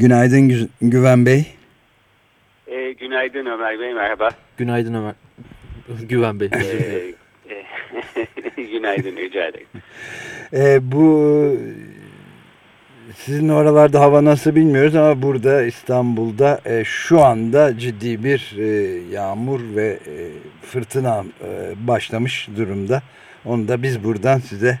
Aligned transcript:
Günaydın 0.00 0.48
Gü 0.48 0.68
Güven 0.82 1.26
Bey. 1.26 1.46
E, 2.66 2.92
günaydın 2.92 3.46
Ömer 3.46 3.80
Bey, 3.80 3.94
merhaba. 3.94 4.30
Günaydın 4.56 4.94
Ömer. 4.94 5.14
Güven 6.08 6.40
Bey. 6.40 6.48
E, 6.52 6.62
e, 7.54 7.64
günaydın, 8.72 9.16
rica 9.16 9.46
ederim. 9.46 9.66
E, 10.52 10.92
bu 10.92 11.56
sizin 13.14 13.48
oralarda 13.48 14.00
hava 14.00 14.24
nasıl 14.24 14.54
bilmiyoruz 14.54 14.94
ama 14.96 15.22
burada 15.22 15.62
İstanbul'da 15.62 16.60
e, 16.64 16.84
şu 16.84 17.20
anda 17.20 17.78
ciddi 17.78 18.24
bir 18.24 18.56
e, 18.58 18.66
yağmur 19.14 19.60
ve 19.76 19.86
e, 19.86 20.16
fırtına 20.62 21.24
e, 21.44 21.72
başlamış 21.88 22.48
durumda. 22.56 23.02
Onu 23.44 23.68
da 23.68 23.82
biz 23.82 24.04
buradan 24.04 24.38
size 24.38 24.78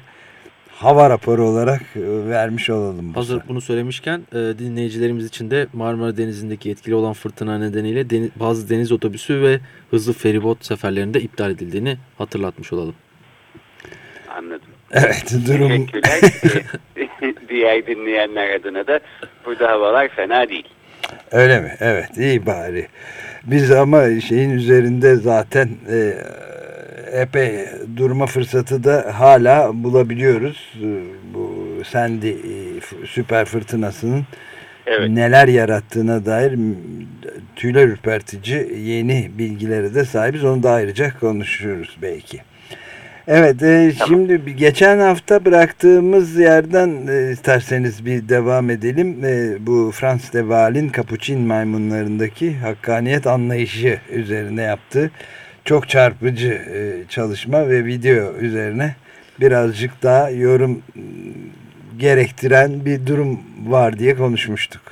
hava 0.80 1.10
raporu 1.10 1.46
olarak 1.46 1.80
e, 1.96 2.00
vermiş 2.28 2.70
olalım. 2.70 3.14
Bu 3.14 3.18
Hazır 3.20 3.34
sefer. 3.34 3.48
bunu 3.48 3.60
söylemişken 3.60 4.20
e, 4.32 4.36
dinleyicilerimiz 4.36 5.26
için 5.26 5.50
de 5.50 5.66
Marmara 5.72 6.16
Denizi'ndeki 6.16 6.70
etkili 6.70 6.94
olan 6.94 7.12
fırtına 7.12 7.58
nedeniyle 7.58 8.10
deni- 8.10 8.30
bazı 8.36 8.68
deniz 8.70 8.92
otobüsü 8.92 9.42
ve 9.42 9.58
hızlı 9.90 10.12
feribot 10.12 10.64
seferlerinde 10.64 11.20
iptal 11.20 11.50
edildiğini 11.50 11.96
hatırlatmış 12.18 12.72
olalım. 12.72 12.94
Anladım. 14.36 14.68
Evet 14.92 15.32
durum 15.46 15.86
Teşekkürler. 15.86 16.20
Diğer 17.48 17.86
dinleyenler 17.86 18.54
adına 18.54 18.86
da 18.86 19.00
burada 19.46 19.68
havalar 19.70 20.08
fena 20.08 20.48
değil. 20.48 20.68
öyle 21.30 21.60
mi? 21.60 21.76
Evet 21.80 22.08
iyi 22.18 22.46
bari. 22.46 22.88
Biz 23.44 23.70
ama 23.70 24.20
şeyin 24.20 24.50
üzerinde 24.50 25.16
zaten 25.16 25.68
e, 25.90 26.14
epey 27.12 27.66
durma 27.96 28.26
fırsatı 28.26 28.84
da 28.84 29.10
hala 29.18 29.70
bulabiliyoruz. 29.84 30.74
E, 30.82 30.88
Bu 31.34 31.84
Sandy 31.84 32.30
e, 32.30 32.36
süper 33.06 33.44
fırtınasının 33.44 34.24
Evet. 34.86 35.10
neler 35.10 35.48
yarattığına 35.48 36.26
dair 36.26 36.58
tüyler 37.56 37.88
ürpertici 37.88 38.78
yeni 38.78 39.30
bilgilere 39.38 39.94
de 39.94 40.04
sahibiz. 40.04 40.44
Onu 40.44 40.62
da 40.62 40.70
ayrıca 40.70 41.18
konuşuruz 41.20 41.96
belki. 42.02 42.40
Evet, 43.28 43.62
e, 43.62 43.92
şimdi 44.06 44.56
geçen 44.56 44.98
hafta 44.98 45.44
bıraktığımız 45.44 46.36
yerden 46.36 47.06
e, 47.08 47.32
isterseniz 47.32 48.06
bir 48.06 48.28
devam 48.28 48.70
edelim. 48.70 49.24
E, 49.24 49.66
bu 49.66 49.90
Frans 49.94 50.32
de 50.32 50.40
Waal'in 50.40 50.88
Kapuçin 50.88 51.40
maymunlarındaki 51.40 52.56
hakkaniyet 52.56 53.26
anlayışı 53.26 53.98
üzerine 54.10 54.62
yaptığı 54.62 55.10
çok 55.70 55.88
çarpıcı 55.88 56.52
e, 56.52 57.08
çalışma 57.08 57.68
ve 57.68 57.84
video 57.84 58.34
üzerine 58.40 58.96
birazcık 59.40 60.02
daha 60.02 60.30
yorum 60.30 60.82
gerektiren 61.98 62.84
bir 62.84 63.06
durum 63.06 63.40
var 63.66 63.98
diye 63.98 64.16
konuşmuştuk. 64.16 64.82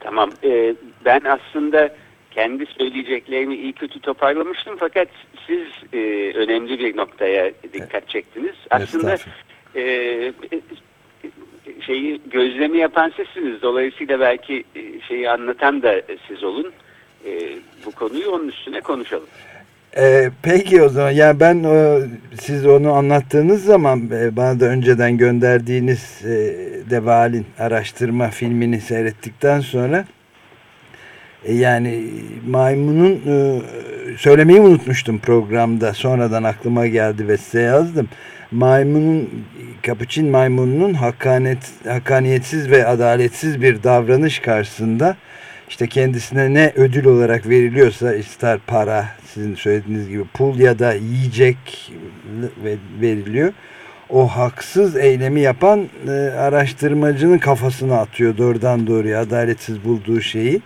Tamam. 0.00 0.30
E, 0.44 0.74
ben 1.04 1.20
aslında 1.24 1.94
kendi 2.30 2.66
söyleyeceklerimi 2.66 3.56
iyi 3.56 3.72
kötü 3.72 4.00
toparlamıştım 4.00 4.76
fakat 4.78 5.08
siz 5.46 5.66
e, 5.92 5.98
önemli 6.34 6.78
bir 6.78 6.96
noktaya 6.96 7.52
dikkat 7.72 8.08
çektiniz. 8.08 8.54
Aslında 8.70 9.16
e, 9.76 9.82
şeyi 11.80 12.20
gözlemi 12.30 12.78
yapan 12.78 13.12
sizsiniz. 13.16 13.62
Dolayısıyla 13.62 14.20
belki 14.20 14.64
e, 14.74 15.00
şeyi 15.00 15.30
anlatan 15.30 15.82
da 15.82 16.02
siz 16.28 16.44
olun. 16.44 16.72
E, 17.26 17.58
bu 17.86 17.90
konuyu 17.90 18.30
onun 18.30 18.48
üstüne 18.48 18.80
konuşalım. 18.80 19.26
Ee, 19.98 20.30
peki 20.42 20.82
o 20.82 20.88
zaman 20.88 21.10
yani 21.10 21.40
ben 21.40 21.64
o, 21.64 22.00
siz 22.40 22.66
onu 22.66 22.92
anlattığınız 22.92 23.64
zaman 23.64 24.10
e, 24.10 24.36
bana 24.36 24.60
da 24.60 24.64
önceden 24.64 25.16
gönderdiğiniz 25.16 26.24
e, 26.24 26.54
Deval'in 26.90 27.46
araştırma 27.58 28.28
filmini 28.28 28.80
seyrettikten 28.80 29.60
sonra 29.60 30.04
e, 31.44 31.54
yani 31.54 32.04
maymunun 32.48 33.20
e, 33.26 33.60
söylemeyi 34.18 34.60
unutmuştum 34.60 35.18
programda 35.18 35.92
sonradan 35.92 36.42
aklıma 36.42 36.86
geldi 36.86 37.28
ve 37.28 37.36
size 37.36 37.60
yazdım. 37.60 38.08
Maymunun 38.50 39.30
kapuçin 39.86 40.28
maymununun 40.28 40.94
hakkanet, 40.94 41.58
hakkaniyetsiz 41.88 42.70
ve 42.70 42.86
adaletsiz 42.86 43.62
bir 43.62 43.82
davranış 43.82 44.38
karşısında 44.38 45.16
işte 45.68 45.86
kendisine 45.86 46.54
ne 46.54 46.72
ödül 46.76 47.04
olarak 47.04 47.48
veriliyorsa 47.48 48.14
ister 48.14 48.58
para 48.66 49.08
sizin 49.34 49.54
söylediğiniz 49.54 50.08
gibi 50.08 50.24
pul 50.24 50.58
ya 50.58 50.78
da 50.78 50.92
yiyecek 50.94 51.92
ve 52.64 52.76
veriliyor. 53.00 53.52
O 54.10 54.26
haksız 54.28 54.96
eylemi 54.96 55.40
yapan 55.40 55.88
e, 56.08 56.10
araştırmacının 56.38 57.38
kafasına 57.38 57.98
atıyor 57.98 58.38
doğrudan 58.38 58.86
doğruya 58.86 59.20
adaletsiz 59.20 59.84
bulduğu 59.84 60.20
şeyi. 60.20 60.60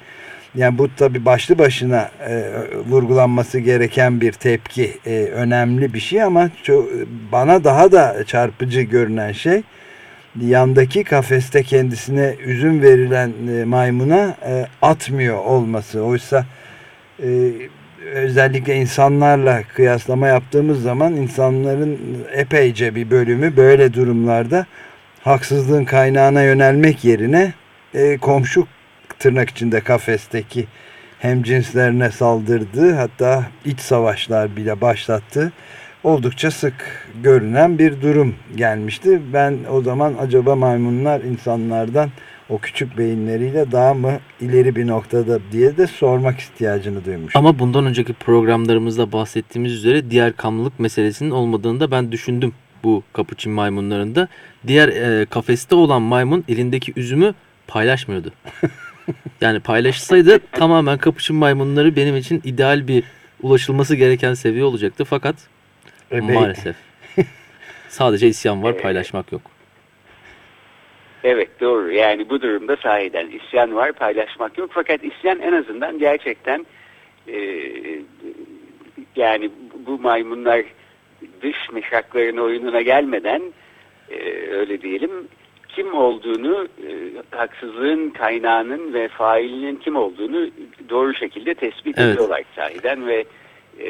Yani 0.55 0.78
bu 0.78 0.94
tabi 0.97 1.25
başlı 1.25 1.59
başına 1.59 2.10
e, 2.28 2.44
vurgulanması 2.89 3.59
gereken 3.59 4.21
bir 4.21 4.33
tepki 4.33 4.99
e, 5.06 5.25
önemli 5.25 5.94
bir 5.94 6.00
şey 6.00 6.22
ama 6.22 6.50
çok, 6.62 6.89
bana 7.33 7.65
daha 7.65 7.93
da 7.93 8.25
çarpıcı 8.27 8.81
görünen 8.81 9.33
şey 9.33 9.62
yandaki 10.41 11.05
kafeste 11.05 11.63
kendisine 11.63 12.35
üzüm 12.45 12.83
verilen 12.83 13.33
e, 13.49 13.65
maymuna 13.65 14.37
e, 14.47 14.67
atmıyor 14.83 15.39
olması. 15.39 16.03
Oysa 16.03 16.47
e, 17.23 17.53
özellikle 18.05 18.77
insanlarla 18.77 19.63
kıyaslama 19.75 20.27
yaptığımız 20.27 20.83
zaman 20.83 21.17
insanların 21.17 21.99
epeyce 22.33 22.95
bir 22.95 23.11
bölümü 23.11 23.57
böyle 23.57 23.95
durumlarda 23.95 24.67
haksızlığın 25.25 25.85
kaynağına 25.85 26.43
yönelmek 26.43 27.05
yerine 27.05 27.53
e, 27.95 28.19
komşu 28.19 28.67
tırnak 29.19 29.51
içinde 29.51 29.81
kafesteki 29.81 30.67
hemcinslerine 31.19 32.11
saldırdığı 32.11 32.95
hatta 32.95 33.45
iç 33.65 33.81
savaşlar 33.81 34.57
bile 34.57 34.81
başlattı 34.81 35.53
oldukça 36.05 36.50
sık 36.50 37.06
görünen 37.22 37.78
bir 37.78 38.03
durum 38.03 38.34
gelmişti. 38.56 39.21
Ben 39.33 39.59
o 39.71 39.83
zaman 39.83 40.15
acaba 40.21 40.56
maymunlar 40.56 41.21
insanlardan 41.21 42.11
o 42.49 42.59
küçük 42.59 42.99
beyinleriyle 42.99 43.72
daha 43.72 43.94
mı 43.94 44.12
ileri 44.41 44.77
bir 44.77 44.87
noktada 44.87 45.39
diye 45.53 45.77
de 45.77 45.87
sormak 45.87 46.41
ihtiyacını 46.41 47.05
duymuştum. 47.05 47.39
Ama 47.39 47.59
bundan 47.59 47.87
önceki 47.87 48.12
programlarımızda 48.12 49.12
bahsettiğimiz 49.12 49.72
üzere 49.72 50.10
diğer 50.10 50.37
kanlılık 50.37 50.81
meselesinin 50.81 51.31
olmadığını 51.31 51.81
da 51.81 51.91
ben 51.91 52.12
düşündüm 52.12 52.53
bu 52.84 53.03
kapuçin 53.12 53.53
maymunlarında. 53.53 54.28
Diğer 54.66 54.89
e, 54.89 55.27
kafeste 55.27 55.75
olan 55.75 56.03
maymun 56.03 56.44
elindeki 56.49 56.93
üzümü 56.97 57.34
paylaşmıyordu. 57.66 58.33
yani 59.41 59.60
paylaşsaydı 59.60 60.39
tamamen 60.53 60.99
kapuçin 60.99 61.37
maymunları 61.37 61.97
benim 61.97 62.16
için 62.16 62.41
ideal 62.45 62.89
bir 62.89 63.04
ulaşılması 63.42 63.97
gereken 63.97 64.34
seviye 64.34 64.65
olacaktı. 64.65 65.04
Fakat 65.04 65.36
Bey- 66.10 66.34
maalesef 66.34 66.77
sadece 67.89 68.27
isyan 68.28 68.62
var 68.62 68.78
paylaşmak 68.78 69.33
yok. 69.33 69.42
Evet 71.24 71.60
doğru. 71.60 71.92
Yani 71.92 72.30
bu 72.30 72.41
durumda 72.42 72.77
sahiden 72.77 73.30
isyan 73.30 73.74
var, 73.74 73.92
paylaşmak 73.92 74.59
yok. 74.59 74.71
Fakat 74.72 75.04
isyan 75.04 75.41
en 75.41 75.53
azından 75.53 75.98
gerçekten 75.98 76.66
e, 77.28 77.39
yani 79.16 79.51
bu 79.86 79.98
maymunlar 79.98 80.65
dış 81.42 81.57
meşakların 81.72 82.36
oyununa 82.36 82.83
gelmeden 82.83 83.42
e, 84.10 84.16
öyle 84.51 84.83
diyelim 84.83 85.10
kim 85.68 85.95
olduğunu, 85.95 86.68
e, 86.89 86.91
haksızlığın 87.36 88.10
kaynağının 88.10 88.95
ve 88.95 89.09
failinin 89.09 89.77
kim 89.77 89.97
olduğunu 89.97 90.51
doğru 90.89 91.15
şekilde 91.15 91.54
tespit 91.54 91.98
Evet. 91.98 92.15
ediyorlar 92.15 92.42
sahiden 92.56 93.06
ve 93.06 93.24
e, 93.80 93.89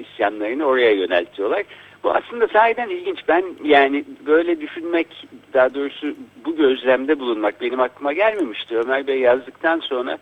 isyanlarını 0.00 0.64
oraya 0.64 0.92
yöneltiyorlar. 0.92 1.62
Bu 2.04 2.10
aslında 2.10 2.48
sahiden 2.48 2.88
ilginç. 2.88 3.18
Ben 3.28 3.44
yani 3.64 4.04
böyle 4.26 4.60
düşünmek, 4.60 5.26
daha 5.54 5.74
doğrusu 5.74 6.14
bu 6.44 6.56
gözlemde 6.56 7.20
bulunmak 7.20 7.60
benim 7.60 7.80
aklıma 7.80 8.12
gelmemişti. 8.12 8.78
Ömer 8.78 9.06
Bey 9.06 9.18
yazdıktan 9.18 9.80
sonra 9.80 10.18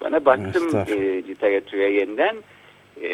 bana 0.00 0.24
baktım 0.24 0.84
e, 0.88 0.96
literatüre 1.28 1.92
yeniden. 1.92 2.36
E, 3.02 3.10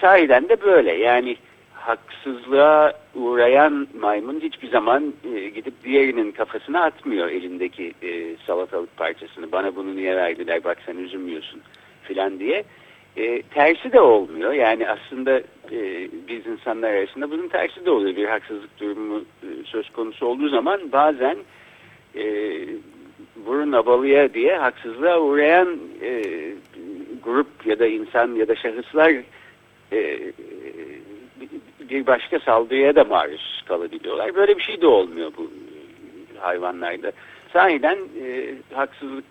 sahiden 0.00 0.48
de 0.48 0.62
böyle. 0.62 0.92
Yani 0.92 1.36
haksızlığa 1.74 2.92
uğrayan 3.14 3.88
maymun 4.00 4.40
hiçbir 4.40 4.70
zaman 4.70 5.14
e, 5.34 5.48
gidip 5.48 5.84
diğerinin 5.84 6.32
kafasına 6.32 6.82
atmıyor 6.82 7.28
elindeki 7.28 7.92
e, 8.02 8.36
salatalık 8.46 8.96
parçasını. 8.96 9.52
Bana 9.52 9.76
bunu 9.76 9.96
niye 9.96 10.16
verdiler 10.16 10.64
bak 10.64 10.78
sen 10.86 10.96
üzülmüyorsun 10.96 11.60
filan 12.02 12.38
diye. 12.38 12.64
E, 13.16 13.42
tersi 13.42 13.92
de 13.92 14.00
olmuyor. 14.00 14.52
Yani 14.52 14.88
aslında 14.88 15.38
e, 15.72 16.08
biz 16.28 16.46
insanlar 16.46 16.90
arasında 16.90 17.30
bunun 17.30 17.48
tersi 17.48 17.86
de 17.86 17.90
oluyor. 17.90 18.16
Bir 18.16 18.28
haksızlık 18.28 18.80
durumu 18.80 19.18
e, 19.18 19.48
söz 19.64 19.90
konusu 19.90 20.26
olduğu 20.26 20.48
zaman 20.48 20.92
bazen 20.92 21.36
e, 22.14 22.24
vurun 23.46 23.72
abalıya 23.72 24.34
diye 24.34 24.56
haksızlığa 24.56 25.20
uğrayan 25.20 25.78
e, 26.02 26.22
grup 27.24 27.66
ya 27.66 27.78
da 27.78 27.86
insan 27.86 28.34
ya 28.34 28.48
da 28.48 28.56
şahıslar 28.56 29.14
e, 29.92 30.20
bir 31.90 32.06
başka 32.06 32.38
saldırıya 32.38 32.94
da 32.94 33.04
maruz 33.04 33.62
kalabiliyorlar. 33.68 34.34
Böyle 34.34 34.56
bir 34.56 34.62
şey 34.62 34.80
de 34.80 34.86
olmuyor 34.86 35.32
bu 35.36 35.50
hayvanlarda. 36.38 37.12
Sahiden 37.52 37.98
e, 38.24 38.54
haksızlık 38.74 39.24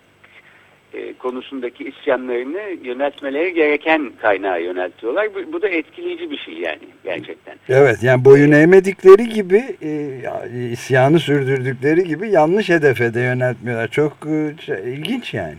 e, 0.93 1.13
konusundaki 1.13 1.83
isyanlarını 1.83 2.87
yöneltmeleri 2.87 3.53
gereken 3.53 4.11
kaynağa 4.21 4.57
yöneltiyorlar. 4.57 5.35
Bu, 5.35 5.53
bu 5.53 5.61
da 5.61 5.69
etkileyici 5.69 6.31
bir 6.31 6.37
şey 6.37 6.53
yani 6.53 6.87
gerçekten. 7.03 7.55
Evet 7.69 8.03
yani 8.03 8.25
boyun 8.25 8.51
eğmedikleri 8.51 9.29
gibi 9.29 9.63
e, 9.81 10.69
isyanı 10.71 11.19
sürdürdükleri 11.19 12.03
gibi 12.03 12.29
yanlış 12.29 12.69
hedefe 12.69 13.13
de 13.13 13.19
yöneltmiyorlar. 13.19 13.87
Çok 13.87 14.13
e, 14.25 14.61
şey, 14.65 14.93
ilginç 14.93 15.33
yani. 15.33 15.57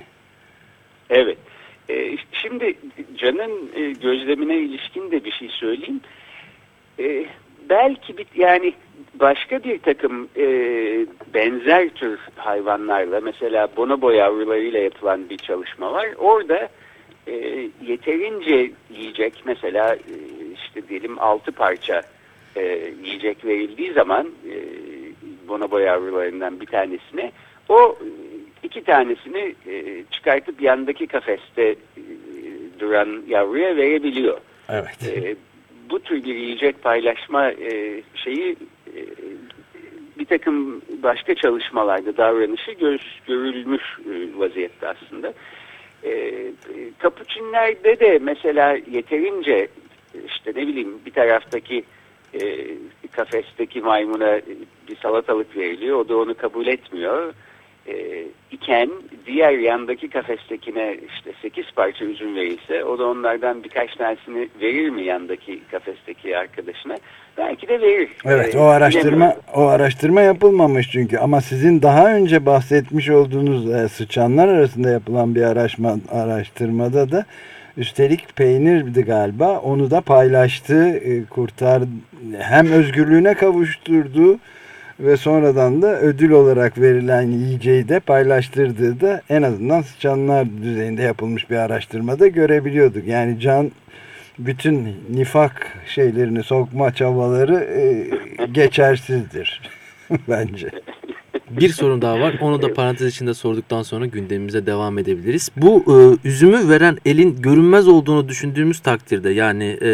Evet. 1.10 1.38
E, 1.90 2.16
şimdi 2.32 2.74
Can'ın 3.16 3.70
e, 3.74 3.92
gözlemine 3.92 4.56
ilişkin 4.56 5.10
de 5.10 5.24
bir 5.24 5.32
şey 5.32 5.48
söyleyeyim. 5.48 6.00
E, 6.98 7.26
belki 7.68 8.18
bir, 8.18 8.26
yani 8.34 8.72
başka 9.14 9.64
bir 9.64 9.78
takım 9.78 10.28
e, 10.36 10.46
benzer 11.34 11.88
tür 11.88 12.18
hayvanlarla 12.36 13.20
mesela 13.20 13.68
bonobo 13.76 14.10
yavrularıyla 14.10 14.80
yapılan 14.80 15.30
bir 15.30 15.36
çalışma 15.36 15.92
var. 15.92 16.08
Orada 16.18 16.68
e, 17.26 17.68
yeterince 17.86 18.70
yiyecek 18.90 19.34
mesela 19.44 19.94
e, 19.94 20.14
işte 20.54 20.88
diyelim 20.88 21.18
altı 21.18 21.52
parça 21.52 22.02
e, 22.56 22.92
yiyecek 23.04 23.44
verildiği 23.44 23.92
zaman 23.92 24.26
e, 24.26 24.54
bonobo 25.48 25.78
yavrularından 25.78 26.60
bir 26.60 26.66
tanesine 26.66 27.32
o 27.68 27.98
iki 28.62 28.84
tanesini 28.84 29.54
e, 29.66 30.04
çıkartıp 30.10 30.62
yandaki 30.62 31.06
kafeste 31.06 31.62
e, 31.62 31.76
duran 32.80 33.22
yavruya 33.28 33.76
verebiliyor. 33.76 34.38
Evet. 34.68 35.16
E, 35.16 35.36
bu 35.90 36.00
tür 36.00 36.24
bir 36.24 36.34
yiyecek 36.34 36.82
paylaşma 36.82 37.50
e, 37.50 38.02
şeyi 38.14 38.52
e, 38.52 38.56
bir 40.18 40.24
takım 40.24 40.82
başka 41.02 41.34
çalışmalarda 41.34 42.16
davranışı 42.16 42.72
görülmüş 43.26 43.82
e, 43.82 44.38
vaziyette 44.38 44.88
aslında. 44.88 45.32
E, 46.04 46.42
kapuçinlerde 46.98 48.00
de 48.00 48.18
mesela 48.22 48.76
yeterince 48.90 49.68
işte 50.26 50.50
ne 50.50 50.66
bileyim 50.66 50.98
bir 51.06 51.10
taraftaki 51.10 51.84
e, 52.34 52.68
kafesteki 53.12 53.80
maymuna 53.80 54.40
bir 54.88 54.96
salatalık 54.96 55.56
veriliyor. 55.56 55.98
O 55.98 56.08
da 56.08 56.16
onu 56.16 56.34
kabul 56.34 56.66
etmiyor 56.66 57.34
e, 57.90 58.24
iken 58.50 58.90
diğer 59.26 59.52
yandaki 59.52 60.08
kafestekine 60.08 60.96
işte 61.16 61.32
8 61.42 61.64
parça 61.76 62.04
üzüm 62.04 62.36
verilse 62.36 62.84
o 62.84 62.98
da 62.98 63.06
onlardan 63.06 63.64
birkaç 63.64 63.96
tanesini 63.96 64.48
verir 64.60 64.90
mi 64.90 65.02
yandaki 65.02 65.60
kafesteki 65.70 66.38
arkadaşına? 66.38 66.96
Belki 67.38 67.68
de 67.68 67.80
verir. 67.80 68.08
Evet 68.24 68.54
ee, 68.54 68.58
o 68.58 68.62
araştırma 68.62 69.36
o 69.54 69.62
araştırma 69.62 70.20
yapılmamış 70.20 70.90
çünkü 70.90 71.18
ama 71.18 71.40
sizin 71.40 71.82
daha 71.82 72.14
önce 72.14 72.46
bahsetmiş 72.46 73.10
olduğunuz 73.10 73.70
e, 73.70 73.88
sıçanlar 73.88 74.48
arasında 74.48 74.90
yapılan 74.90 75.34
bir 75.34 75.42
araşma, 75.42 75.96
araştırmada 76.12 77.10
da 77.10 77.24
üstelik 77.76 78.36
peynirdi 78.36 79.02
galiba 79.02 79.58
onu 79.58 79.90
da 79.90 80.00
paylaştı 80.00 81.00
e, 81.04 81.24
kurtar 81.24 81.82
hem 82.38 82.72
özgürlüğüne 82.72 83.34
kavuşturdu 83.34 84.38
ve 85.00 85.16
sonradan 85.16 85.82
da 85.82 86.00
ödül 86.00 86.30
olarak 86.30 86.80
verilen 86.80 87.22
yiyeceği 87.22 87.88
de 87.88 88.00
paylaştırdığı 88.00 89.00
da 89.00 89.22
en 89.28 89.42
azından 89.42 89.82
sıçanlar 89.82 90.46
düzeyinde 90.62 91.02
yapılmış 91.02 91.50
bir 91.50 91.56
araştırmada 91.56 92.26
görebiliyorduk. 92.26 93.06
Yani 93.06 93.40
can 93.40 93.70
bütün 94.38 94.96
nifak 95.10 95.78
şeylerini 95.86 96.42
sokma 96.42 96.94
çabaları 96.94 97.54
e, 97.56 98.10
geçersizdir 98.52 99.60
bence. 100.28 100.70
Bir 101.50 101.68
sorun 101.68 102.02
daha 102.02 102.20
var. 102.20 102.38
Onu 102.40 102.62
da 102.62 102.74
parantez 102.74 103.08
içinde 103.08 103.34
sorduktan 103.34 103.82
sonra 103.82 104.06
gündemimize 104.06 104.66
devam 104.66 104.98
edebiliriz. 104.98 105.50
Bu 105.56 105.84
e, 105.86 106.28
üzümü 106.28 106.68
veren 106.68 106.98
elin 107.06 107.42
görünmez 107.42 107.88
olduğunu 107.88 108.28
düşündüğümüz 108.28 108.80
takdirde 108.80 109.30
yani 109.30 109.78
e, 109.82 109.88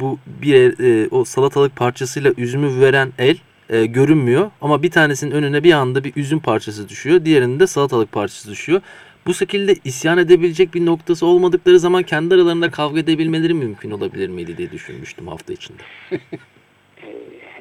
bu 0.00 0.18
bir 0.42 0.80
e, 0.80 1.08
o 1.10 1.24
salatalık 1.24 1.76
parçasıyla 1.76 2.32
üzümü 2.36 2.80
veren 2.80 3.12
el 3.18 3.38
e, 3.70 3.86
görünmüyor. 3.86 4.50
Ama 4.60 4.82
bir 4.82 4.90
tanesinin 4.90 5.30
önüne 5.30 5.64
bir 5.64 5.72
anda 5.72 6.04
bir 6.04 6.12
üzüm 6.16 6.40
parçası 6.40 6.88
düşüyor. 6.88 7.24
Diğerinde 7.24 7.66
salatalık 7.66 8.12
parçası 8.12 8.50
düşüyor. 8.50 8.80
Bu 9.26 9.34
şekilde 9.34 9.74
isyan 9.84 10.18
edebilecek 10.18 10.74
bir 10.74 10.86
noktası 10.86 11.26
olmadıkları 11.26 11.78
zaman 11.78 12.02
kendi 12.02 12.34
aralarında 12.34 12.70
kavga 12.70 13.00
edebilmeleri 13.00 13.54
mümkün 13.54 13.90
olabilir 13.90 14.28
miydi 14.28 14.56
diye 14.56 14.70
düşünmüştüm 14.70 15.28
hafta 15.28 15.52
içinde. 15.52 15.82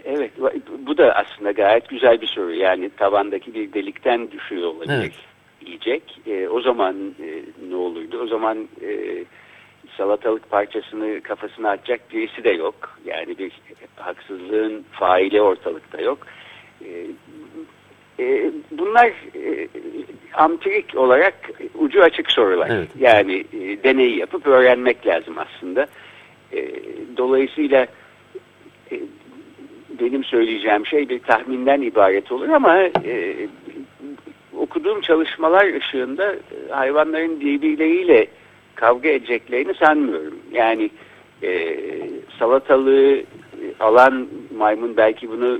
Evet 0.09 0.31
bu 0.87 0.97
da 0.97 1.15
aslında 1.15 1.51
gayet 1.51 1.89
güzel 1.89 2.21
bir 2.21 2.27
soru. 2.27 2.53
Yani 2.53 2.89
tavandaki 2.89 3.53
bir 3.53 3.73
delikten 3.73 4.31
düşüyor 4.31 4.67
olabilir 4.67 4.93
evet. 4.93 5.13
yiyecek. 5.65 6.03
E, 6.27 6.47
o 6.47 6.61
zaman 6.61 7.15
e, 7.19 7.43
ne 7.69 7.75
olurdu? 7.75 8.21
O 8.23 8.27
zaman 8.27 8.67
e, 8.81 9.23
salatalık 9.97 10.49
parçasını 10.49 11.21
kafasına 11.21 11.69
atacak 11.69 12.13
birisi 12.13 12.43
de 12.43 12.49
yok. 12.49 12.99
Yani 13.05 13.37
bir 13.37 13.51
haksızlığın 13.95 14.85
faili 14.91 15.41
ortalıkta 15.41 16.01
yok. 16.01 16.17
E, 16.85 17.05
e, 18.19 18.51
bunlar 18.71 19.07
e, 19.35 19.67
ampirik 20.33 20.95
olarak 20.95 21.51
ucu 21.75 22.03
açık 22.03 22.31
sorular. 22.31 22.69
Evet. 22.71 22.89
Yani 22.99 23.45
e, 23.53 23.83
deneyi 23.83 24.17
yapıp 24.17 24.47
öğrenmek 24.47 25.07
lazım 25.07 25.35
aslında. 25.37 25.87
E, 26.53 26.69
dolayısıyla 27.17 27.87
e, 28.91 28.99
benim 29.99 30.23
söyleyeceğim 30.23 30.85
şey 30.85 31.09
bir 31.09 31.19
tahminden 31.19 31.81
ibaret 31.81 32.31
olur 32.31 32.49
ama 32.49 32.77
e, 33.05 33.35
okuduğum 34.57 35.01
çalışmalar 35.01 35.73
ışığında 35.73 36.35
hayvanların 36.69 37.39
birbirleriyle 37.39 38.27
kavga 38.77 39.09
edeceklerini 39.09 39.73
sanmıyorum. 39.73 40.39
Yani 40.51 40.89
e, 41.43 41.77
salatalığı 42.39 43.23
alan 43.79 44.27
maymun 44.57 44.97
belki 44.97 45.29
bunu 45.29 45.59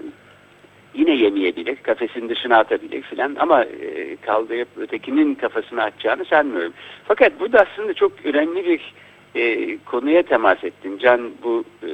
yine 0.93 1.15
yemeyebilir, 1.15 1.75
kafesin 1.75 2.29
dışına 2.29 2.57
atabilir 2.57 3.01
filan 3.01 3.35
ama 3.39 3.63
e, 3.63 4.15
kaldırıp 4.15 4.67
ötekinin 4.77 5.35
kafasına 5.35 5.83
atacağını 5.83 6.25
sanmıyorum. 6.25 6.73
Fakat 7.07 7.39
burada 7.39 7.59
aslında 7.59 7.93
çok 7.93 8.11
önemli 8.23 8.65
bir 8.65 8.93
e, 9.35 9.77
konuya 9.77 10.23
temas 10.23 10.63
ettin. 10.63 10.97
Can 10.97 11.31
bu 11.43 11.63
e, 11.83 11.89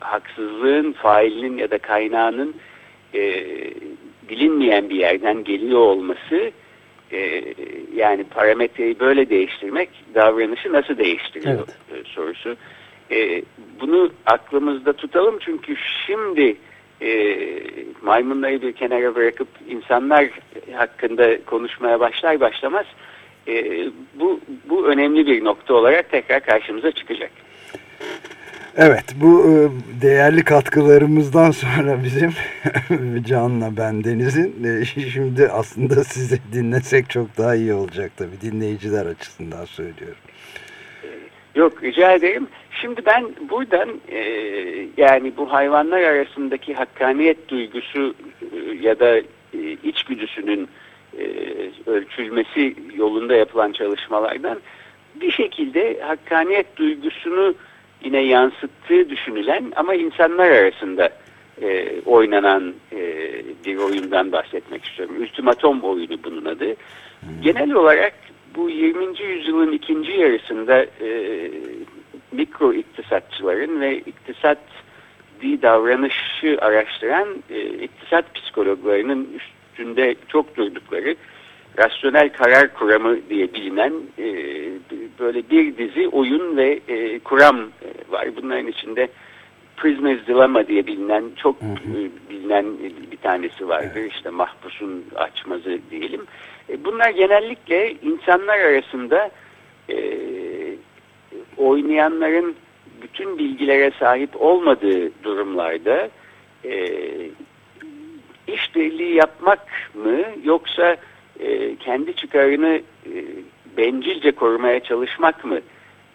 haksızlığın 0.00 0.92
failinin 0.92 1.58
ya 1.58 1.70
da 1.70 1.78
kaynağının 1.78 2.54
e, 3.14 3.44
bilinmeyen 4.28 4.90
bir 4.90 4.96
yerden 4.96 5.44
geliyor 5.44 5.80
olması 5.80 6.50
e, 7.12 7.42
yani 7.94 8.24
parametreyi 8.24 9.00
böyle 9.00 9.30
değiştirmek 9.30 9.88
davranışı 10.14 10.72
nasıl 10.72 10.98
değiştiriyor 10.98 11.68
evet. 11.90 12.06
e, 12.06 12.08
sorusu. 12.08 12.56
E, 13.10 13.42
bunu 13.80 14.10
aklımızda 14.26 14.92
tutalım 14.92 15.38
çünkü 15.40 15.76
şimdi 16.06 16.56
e, 17.02 17.38
maymunları 18.02 18.62
bir 18.62 18.72
kenara 18.72 19.14
bırakıp 19.14 19.48
insanlar 19.68 20.30
hakkında 20.72 21.44
konuşmaya 21.44 22.00
başlar 22.00 22.40
başlamaz 22.40 22.86
e, 23.48 23.86
bu, 24.14 24.40
bu 24.68 24.86
önemli 24.86 25.26
bir 25.26 25.44
nokta 25.44 25.74
olarak 25.74 26.10
tekrar 26.10 26.40
karşımıza 26.40 26.92
çıkacak. 26.92 27.30
Evet 28.78 29.04
bu 29.20 29.42
e, 29.42 29.52
değerli 30.02 30.44
katkılarımızdan 30.44 31.50
sonra 31.50 32.04
bizim 32.04 32.30
Can'la 33.26 33.76
ben 33.76 34.04
Deniz'in 34.04 34.64
e, 34.64 34.84
şimdi 34.84 35.48
aslında 35.48 36.04
sizi 36.04 36.38
dinlesek 36.52 37.10
çok 37.10 37.38
daha 37.38 37.54
iyi 37.54 37.74
olacak 37.74 38.12
tabii 38.16 38.40
dinleyiciler 38.40 39.06
açısından 39.06 39.64
söylüyorum. 39.64 40.18
Yok 41.54 41.82
rica 41.82 42.12
ederim. 42.12 42.46
Şimdi 42.70 43.06
ben 43.06 43.24
buradan 43.50 43.88
e, 44.08 44.20
yani 44.96 45.32
bu 45.36 45.52
hayvanlar 45.52 46.02
arasındaki 46.02 46.74
hakkaniyet 46.74 47.48
duygusu 47.48 48.14
ya 48.80 49.00
da 49.00 49.20
içgüdüsünün 49.82 50.68
ölçülmesi 51.86 52.74
yolunda 52.96 53.34
yapılan 53.34 53.72
çalışmalardan 53.72 54.58
bir 55.20 55.30
şekilde 55.30 56.00
hakkaniyet 56.00 56.76
duygusunu 56.76 57.54
yine 58.06 58.20
yansıttığı 58.20 59.10
düşünülen 59.10 59.72
ama 59.76 59.94
insanlar 59.94 60.50
arasında 60.50 61.10
e, 61.62 62.00
oynanan 62.00 62.74
e, 62.92 63.32
bir 63.66 63.76
oyundan 63.76 64.32
bahsetmek 64.32 64.84
istiyorum. 64.84 65.16
Ultimatom 65.20 65.80
oyunu 65.80 66.22
bunun 66.24 66.44
adı. 66.44 66.66
Hmm. 66.66 67.42
Genel 67.42 67.72
olarak 67.72 68.14
bu 68.54 68.70
20. 68.70 69.22
yüzyılın 69.22 69.72
ikinci 69.72 70.12
yarısında 70.12 70.86
e, 71.00 71.50
mikro 72.32 72.72
iktisatçıların 72.72 73.80
ve 73.80 73.98
iktisat 73.98 74.58
davranışı 75.42 76.58
araştıran 76.60 77.28
e, 77.50 77.64
iktisat 77.64 78.34
psikologlarının 78.34 79.28
üstünde 79.36 80.16
çok 80.28 80.56
durdukları 80.56 81.16
rasyonel 81.78 82.32
karar 82.32 82.74
kuramı 82.74 83.16
diye 83.30 83.54
bilinen 83.54 83.92
e, 84.18 84.26
böyle 85.18 85.50
bir 85.50 85.76
dizi 85.76 86.08
oyun 86.08 86.56
ve 86.56 86.80
e, 86.88 87.18
kuram 87.18 87.60
e, 87.60 88.12
var. 88.12 88.28
Bunların 88.36 88.66
içinde 88.66 89.08
Prisoner's 89.76 90.26
Dilemma 90.26 90.66
diye 90.66 90.86
bilinen 90.86 91.24
çok 91.36 91.60
hı 91.60 91.66
hı. 91.66 91.72
E, 91.72 92.30
bilinen 92.30 92.66
bir 93.12 93.16
tanesi 93.16 93.68
vardır. 93.68 94.00
Evet. 94.00 94.12
İşte 94.12 94.30
mahpusun 94.30 95.04
açmazı 95.16 95.78
diyelim. 95.90 96.26
E, 96.68 96.84
bunlar 96.84 97.10
genellikle 97.10 97.92
insanlar 98.02 98.58
arasında 98.58 99.30
e, 99.90 99.96
oynayanların 101.56 102.56
bütün 103.02 103.38
bilgilere 103.38 103.90
sahip 103.98 104.30
olmadığı 104.42 105.22
durumlarda 105.22 106.08
e, 106.64 106.90
işbirliği 108.46 109.14
yapmak 109.14 109.68
mı 109.94 110.18
yoksa 110.44 110.96
e, 111.40 111.76
kendi 111.76 112.16
çıkarını 112.16 112.80
e, 113.06 113.14
bencilce 113.76 114.32
korumaya 114.32 114.80
çalışmak 114.80 115.44
mı 115.44 115.60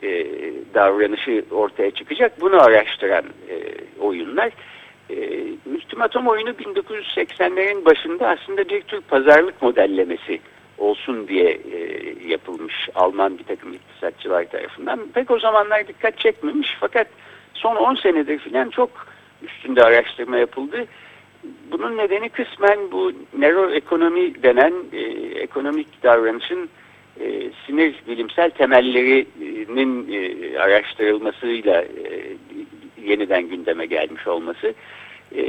e, 0.03 0.25
davranışı 0.73 1.45
ortaya 1.51 1.91
çıkacak 1.91 2.41
bunu 2.41 2.61
araştıran 2.61 3.25
e, 3.49 3.55
oyunlar. 3.99 4.51
E, 5.09 5.43
Ultimatum 5.75 6.27
oyunu 6.27 6.49
1980'lerin 6.49 7.85
başında 7.85 8.27
aslında 8.27 8.69
bir 8.69 8.81
tür 8.81 9.01
pazarlık 9.01 9.61
modellemesi 9.61 10.39
olsun 10.77 11.27
diye 11.27 11.49
e, 11.51 11.77
yapılmış 12.27 12.89
Alman 12.95 13.37
bir 13.37 13.43
takım 13.43 13.73
iktisatçılar 13.73 14.45
tarafından. 14.45 14.99
Pek 15.13 15.31
o 15.31 15.39
zamanlar 15.39 15.87
dikkat 15.87 16.17
çekmemiş 16.17 16.77
fakat 16.79 17.07
son 17.53 17.75
10 17.75 17.95
senedir 17.95 18.39
filan 18.39 18.69
çok 18.69 18.89
üstünde 19.43 19.83
araştırma 19.83 20.37
yapıldı. 20.37 20.85
Bunun 21.71 21.97
nedeni 21.97 22.29
kısmen 22.29 22.91
bu 22.91 23.13
neuroekonomi 23.37 24.43
denen 24.43 24.73
e, 24.93 24.99
ekonomik 25.39 26.03
davranışın 26.03 26.69
e, 27.19 27.51
sinir 27.65 27.95
bilimsel 28.07 28.49
temellerinin 28.49 30.13
e, 30.13 30.59
araştırılmasıyla 30.59 31.81
e, 31.81 32.37
yeniden 33.05 33.49
gündeme 33.49 33.85
gelmiş 33.85 34.27
olması. 34.27 34.73
E, 35.35 35.43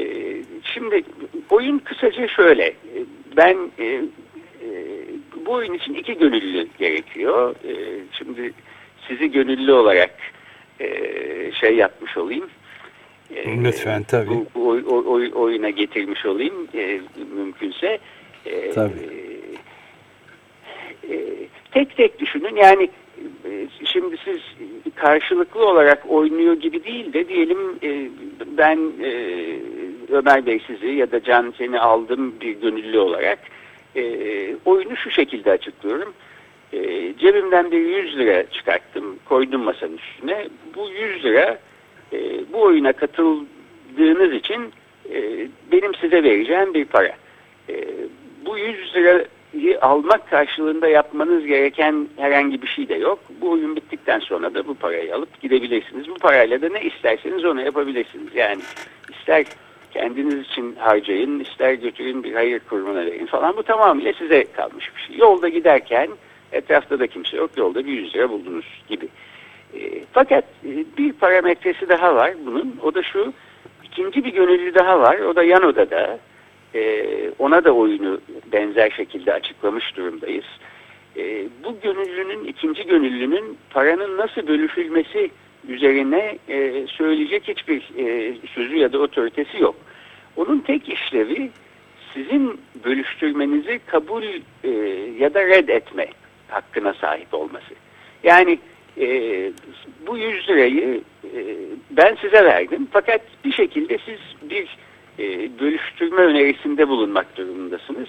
şimdi 0.74 1.04
oyun 1.50 1.78
kısaca 1.78 2.28
şöyle. 2.28 2.74
Ben 3.36 3.56
e, 3.78 3.84
e, 3.84 4.00
bu 5.46 5.52
oyun 5.52 5.74
için 5.74 5.94
iki 5.94 6.18
gönüllü 6.18 6.68
gerekiyor. 6.78 7.54
E, 7.64 7.74
şimdi 8.18 8.52
sizi 9.08 9.30
gönüllü 9.30 9.72
olarak 9.72 10.14
e, 10.80 10.88
şey 11.52 11.76
yapmış 11.76 12.16
olayım. 12.16 12.50
E, 13.36 13.64
Lütfen 13.64 14.02
tabii. 14.02 14.30
Bu, 14.30 14.46
oy, 14.68 14.84
oy, 15.06 15.30
oyuna 15.34 15.70
getirmiş 15.70 16.26
olayım 16.26 16.68
e, 16.74 17.00
mümkünse. 17.36 17.98
E, 18.46 18.70
tabii. 18.70 18.92
E, 21.10 21.16
tek 21.72 21.96
tek 21.96 22.18
düşünün 22.18 22.56
yani 22.56 22.90
e, 23.44 23.66
şimdi 23.84 24.16
siz 24.24 24.40
karşılıklı 24.94 25.66
olarak 25.68 26.10
oynuyor 26.10 26.54
gibi 26.54 26.84
değil 26.84 27.12
de 27.12 27.28
diyelim 27.28 27.58
e, 27.82 28.08
ben 28.46 28.78
e, 29.02 29.12
Ömer 30.12 30.46
Bey 30.46 30.60
sizi 30.66 30.86
ya 30.86 31.12
da 31.12 31.22
Can 31.22 31.54
seni 31.58 31.80
aldım 31.80 32.34
bir 32.40 32.52
gönüllü 32.52 32.98
olarak 32.98 33.38
oyunu 34.64 34.96
şu 34.96 35.10
şekilde 35.10 35.50
açıklıyorum. 35.50 36.14
Cebimden 37.18 37.70
bir 37.70 37.78
100 37.78 38.18
lira 38.18 38.50
çıkarttım 38.50 39.18
koydum 39.24 39.62
masanın 39.62 39.96
üstüne. 39.96 40.48
Bu 40.76 40.90
100 40.90 41.24
lira 41.24 41.58
bu 42.52 42.62
oyuna 42.62 42.92
katıldığınız 42.92 44.32
için 44.32 44.72
benim 45.72 45.94
size 45.94 46.22
vereceğim 46.22 46.74
bir 46.74 46.84
para. 46.84 47.16
Bu 48.46 48.58
100 48.58 48.94
lira 48.94 49.24
almak 49.80 50.30
karşılığında 50.30 50.88
yapmanız 50.88 51.46
gereken 51.46 52.08
herhangi 52.16 52.62
bir 52.62 52.66
şey 52.66 52.88
de 52.88 52.94
yok. 52.94 53.18
Bu 53.40 53.50
oyun 53.50 53.76
bittikten 53.76 54.18
sonra 54.18 54.54
da 54.54 54.66
bu 54.66 54.74
parayı 54.74 55.14
alıp 55.14 55.40
gidebilirsiniz. 55.40 56.08
Bu 56.08 56.14
parayla 56.14 56.62
da 56.62 56.68
ne 56.68 56.82
isterseniz 56.82 57.44
onu 57.44 57.62
yapabilirsiniz. 57.62 58.34
Yani 58.34 58.62
ister 59.18 59.44
kendiniz 59.90 60.46
için 60.46 60.76
harcayın, 60.78 61.40
ister 61.40 61.72
götürün 61.72 62.24
bir 62.24 62.34
hayır 62.34 62.60
kurumuna 62.60 63.06
verin 63.06 63.26
falan. 63.26 63.56
Bu 63.56 63.62
tamamıyla 63.62 64.12
size 64.12 64.44
kalmış 64.52 64.90
bir 64.96 65.00
şey. 65.00 65.16
Yolda 65.16 65.48
giderken 65.48 66.08
etrafta 66.52 66.98
da 66.98 67.06
kimse 67.06 67.36
yok. 67.36 67.50
Yolda 67.56 67.86
bir 67.86 67.92
100 67.92 68.14
lira 68.14 68.30
buldunuz 68.30 68.66
gibi. 68.88 69.08
E, 69.74 70.04
fakat 70.12 70.44
e, 70.64 70.84
bir 70.98 71.12
parametresi 71.12 71.88
daha 71.88 72.14
var 72.14 72.32
bunun. 72.46 72.76
O 72.82 72.94
da 72.94 73.02
şu. 73.02 73.32
ikinci 73.84 74.24
bir 74.24 74.32
gönüllü 74.32 74.74
daha 74.74 75.00
var. 75.00 75.18
O 75.18 75.36
da 75.36 75.42
yan 75.42 75.62
odada 75.62 76.18
e, 76.74 77.04
ona 77.38 77.64
da 77.64 77.72
oyunu 77.72 78.20
benzer 78.52 78.90
şekilde 78.90 79.32
açıklamış 79.32 79.96
durumdayız. 79.96 80.44
Bu 81.64 81.80
gönüllünün, 81.82 82.44
ikinci 82.44 82.86
gönüllünün 82.86 83.58
paranın 83.70 84.16
nasıl 84.16 84.46
bölüşülmesi 84.46 85.30
üzerine 85.68 86.38
söyleyecek 86.88 87.48
hiçbir 87.48 87.82
sözü 88.54 88.76
ya 88.76 88.92
da 88.92 88.98
otoritesi 88.98 89.62
yok. 89.62 89.74
Onun 90.36 90.58
tek 90.58 90.88
işlevi 90.88 91.50
sizin 92.14 92.60
bölüştürmenizi 92.84 93.80
kabul 93.86 94.22
ya 95.18 95.34
da 95.34 95.46
red 95.46 95.68
etme 95.68 96.06
hakkına 96.48 96.94
sahip 96.94 97.34
olması. 97.34 97.74
Yani 98.22 98.58
e, 99.00 99.06
bu 100.06 100.18
100 100.18 100.48
lirayı 100.48 101.00
e, 101.24 101.40
ben 101.90 102.16
size 102.20 102.44
verdim 102.44 102.88
fakat 102.92 103.20
bir 103.44 103.52
şekilde 103.52 103.98
siz 104.04 104.50
bir 104.50 104.76
e, 105.18 105.50
bölüştürme 105.60 106.22
önerisinde 106.22 106.88
bulunmak 106.88 107.36
durumundasınız. 107.36 108.08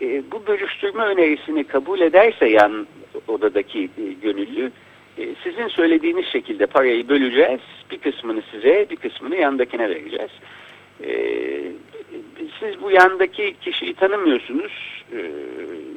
E, 0.00 0.22
bu 0.32 0.46
bölüştürme 0.46 1.04
önerisini 1.04 1.64
kabul 1.64 2.00
ederse 2.00 2.48
yan 2.48 2.86
odadaki 3.28 3.90
e, 3.98 4.12
gönüllü 4.22 4.70
e, 5.18 5.28
sizin 5.44 5.68
söylediğiniz 5.68 6.26
şekilde 6.26 6.66
parayı 6.66 7.08
böleceğiz. 7.08 7.60
Bir 7.90 7.98
kısmını 7.98 8.42
size 8.50 8.86
bir 8.90 8.96
kısmını 8.96 9.36
yandakine 9.36 9.90
vereceğiz. 9.90 10.30
E, 11.04 11.10
siz 12.60 12.82
bu 12.82 12.90
yandaki 12.90 13.54
kişiyi 13.60 13.94
tanımıyorsunuz. 13.94 15.02
E, 15.12 15.18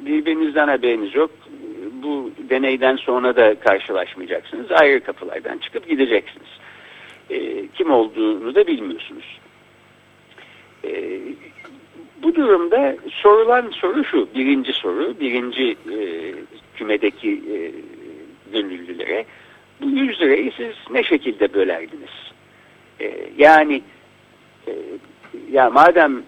birbirinizden 0.06 0.68
haberiniz 0.68 1.14
yok. 1.14 1.30
Bu 2.02 2.30
deneyden 2.50 2.96
sonra 2.96 3.36
da 3.36 3.54
karşılaşmayacaksınız. 3.60 4.72
Ayrı 4.72 5.00
kapılardan 5.00 5.58
çıkıp 5.58 5.88
gideceksiniz. 5.88 6.48
E, 7.30 7.66
kim 7.68 7.90
olduğunu 7.90 8.54
da 8.54 8.66
bilmiyorsunuz. 8.66 9.40
E, 10.84 11.20
bu 12.22 12.34
durumda 12.34 12.96
sorulan 13.10 13.70
soru 13.70 14.04
şu, 14.04 14.28
birinci 14.34 14.72
soru, 14.72 15.20
birinci 15.20 15.70
e, 15.70 16.34
kümedeki 16.76 17.30
e, 17.30 17.56
gönüllülere. 18.52 19.24
Bu 19.82 19.90
100 19.90 20.20
lirayı 20.20 20.52
siz 20.56 20.74
ne 20.90 21.02
şekilde 21.02 21.54
bölerdiniz? 21.54 22.32
E, 23.00 23.14
yani 23.38 23.82
e, 24.68 24.72
ya 25.50 25.70
madem 25.70 26.22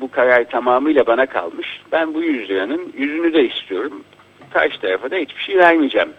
bu 0.00 0.10
karar 0.10 0.50
tamamıyla 0.50 1.06
bana 1.06 1.26
kalmış, 1.26 1.80
ben 1.92 2.14
bu 2.14 2.22
100 2.22 2.50
liranın 2.50 2.92
yüzünü 2.98 3.32
de 3.32 3.48
istiyorum. 3.48 4.04
Karşı 4.52 4.80
tarafa 4.80 5.10
da 5.10 5.16
hiçbir 5.16 5.40
şey 5.42 5.58
vermeyeceğim 5.58 6.12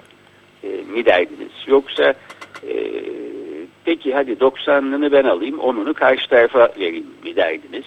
e, 0.64 0.68
mi 0.68 1.06
derdiniz? 1.06 1.52
Yoksa 1.68 2.14
e, 2.68 2.74
Peki 3.86 4.14
hadi 4.14 4.32
90'lını 4.32 5.12
ben 5.12 5.24
alayım, 5.24 5.58
10'unu 5.58 5.94
karşı 5.94 6.30
tarafa 6.30 6.70
vereyim 6.80 7.08
mi 7.24 7.36
derdiniz? 7.36 7.86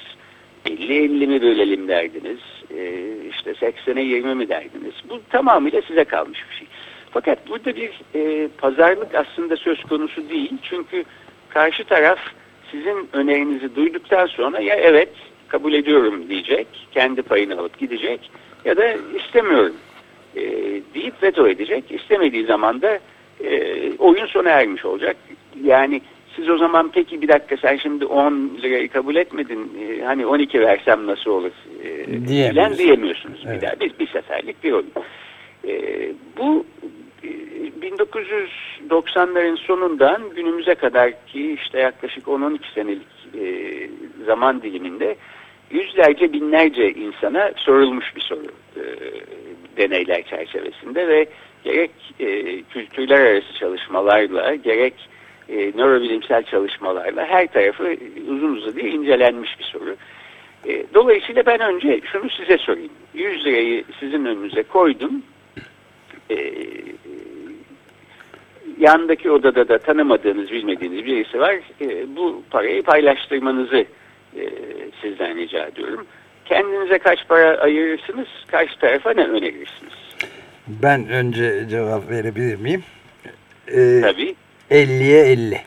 50-50 0.67 1.27
mi 1.27 1.43
bölelim 1.43 1.89
derdiniz? 1.89 2.39
Ee, 2.77 3.17
işte 3.31 3.51
80'e 3.51 4.03
20 4.03 4.35
mi 4.35 4.49
derdiniz? 4.49 4.95
Bu 5.11 5.21
tamamıyla 5.31 5.83
size 5.83 6.05
kalmış 6.05 6.45
bir 6.51 6.57
şey. 6.57 6.67
Fakat 7.11 7.49
burada 7.49 7.77
bir 7.77 7.91
e, 8.15 8.49
pazarlık 8.49 9.15
aslında 9.15 9.57
söz 9.57 9.83
konusu 9.83 10.29
değil. 10.29 10.53
Çünkü 10.63 11.05
karşı 11.49 11.85
taraf 11.85 12.19
sizin 12.71 13.09
önerinizi 13.13 13.77
duyduktan 13.77 14.27
sonra 14.27 14.61
ya 14.61 14.75
evet 14.75 15.13
kabul 15.49 15.73
ediyorum 15.73 16.29
diyecek, 16.29 16.67
kendi 16.93 17.23
payını 17.23 17.61
alıp 17.61 17.79
gidecek 17.79 18.31
ya 18.65 18.77
da 18.77 18.97
istemiyorum 19.19 19.75
e, 20.37 20.43
deyip 20.95 21.23
veto 21.23 21.49
edecek. 21.49 21.85
İstemediği 21.91 22.47
zaman 22.47 22.83
da 22.83 22.99
e, 23.45 23.93
oyun 23.99 24.27
sona 24.27 24.51
ermiş 24.51 24.85
olacak. 24.85 25.17
Yani 25.65 26.01
siz 26.37 26.51
o 26.51 26.59
zaman 26.59 26.91
peki 26.95 27.23
bir 27.23 27.29
dakika 27.29 27.57
sen 27.57 27.77
şimdi 27.77 28.07
10 28.07 28.51
lirayı 28.63 28.89
kabul 28.89 29.17
etmedin 29.17 29.73
e, 29.81 30.05
hani 30.05 30.27
12 30.27 30.61
versem 30.61 31.07
nasıl 31.07 31.31
olur 31.31 31.53
e, 31.85 32.07
diyemiyorsunuz, 32.29 32.79
diyemiyorsunuz 32.79 33.45
evet. 33.47 33.63
bir 33.63 33.67
daha 33.67 33.81
bir, 33.81 33.99
bir 33.99 34.07
seferlik 34.07 34.65
bir 34.65 34.73
oyun. 34.73 34.93
E, 35.69 35.73
bu 36.39 36.67
1900 37.83 38.51
90'ların 38.91 39.57
sonundan 39.57 40.23
günümüze 40.37 40.75
kadar 40.75 41.27
ki 41.27 41.53
işte 41.53 41.79
yaklaşık 41.81 42.27
10-12 42.27 42.59
senelik 42.75 43.07
e, 43.41 43.89
zaman 44.27 44.63
diliminde 44.63 45.17
yüzlerce 45.71 46.33
binlerce 46.33 46.93
insana 46.93 47.53
sorulmuş 47.57 48.17
bir 48.17 48.21
soru 48.21 48.47
e, 48.77 48.83
deneyler 49.77 50.23
çerçevesinde 50.23 51.09
ve 51.09 51.27
gerek 51.65 51.91
e, 52.21 52.63
kültürler 52.63 53.21
arası 53.21 53.55
çalışmalarla 53.59 54.55
gerek 54.55 54.95
e, 55.49 55.57
nörobilimsel 55.57 56.43
çalışmalarla 56.43 57.27
her 57.27 57.47
tarafı 57.47 57.97
uzun 58.29 58.57
uzadıya 58.57 58.89
incelenmiş 58.89 59.59
bir 59.59 59.65
soru. 59.65 59.97
E, 60.69 60.85
dolayısıyla 60.95 61.47
ben 61.47 61.61
önce 61.61 62.01
şunu 62.13 62.31
size 62.31 62.59
sorayım. 62.59 62.93
100 63.15 63.47
lirayı 63.47 63.85
sizin 64.01 64.25
önünüze 64.25 64.63
koydum. 64.63 65.23
E, 66.31 66.53
yandaki 68.79 69.31
odada 69.31 69.69
da 69.69 69.79
tanımadığınız, 69.79 70.51
bilmediğiniz 70.51 71.05
birisi 71.05 71.41
var. 71.41 71.55
E, 71.81 72.17
bu 72.17 72.43
parayı 72.51 72.83
paylaştırmanızı 72.83 73.85
e, 74.37 74.45
sizden 75.03 75.37
rica 75.37 75.67
ediyorum. 75.67 76.07
Kendinize 76.49 76.99
kaç 76.99 77.29
para 77.29 77.59
ayırırsınız, 77.61 78.27
karşı 78.47 78.79
tarafa 78.79 79.11
ne 79.11 79.25
önerirsiniz? 79.27 79.93
Ben 80.69 81.09
önce 81.09 81.69
cevap 81.71 82.11
verebilir 82.11 82.57
miyim? 82.57 82.83
Ee, 83.69 84.01
Tabii. 84.03 84.35
50'ye 84.71 85.27
50. 85.27 85.61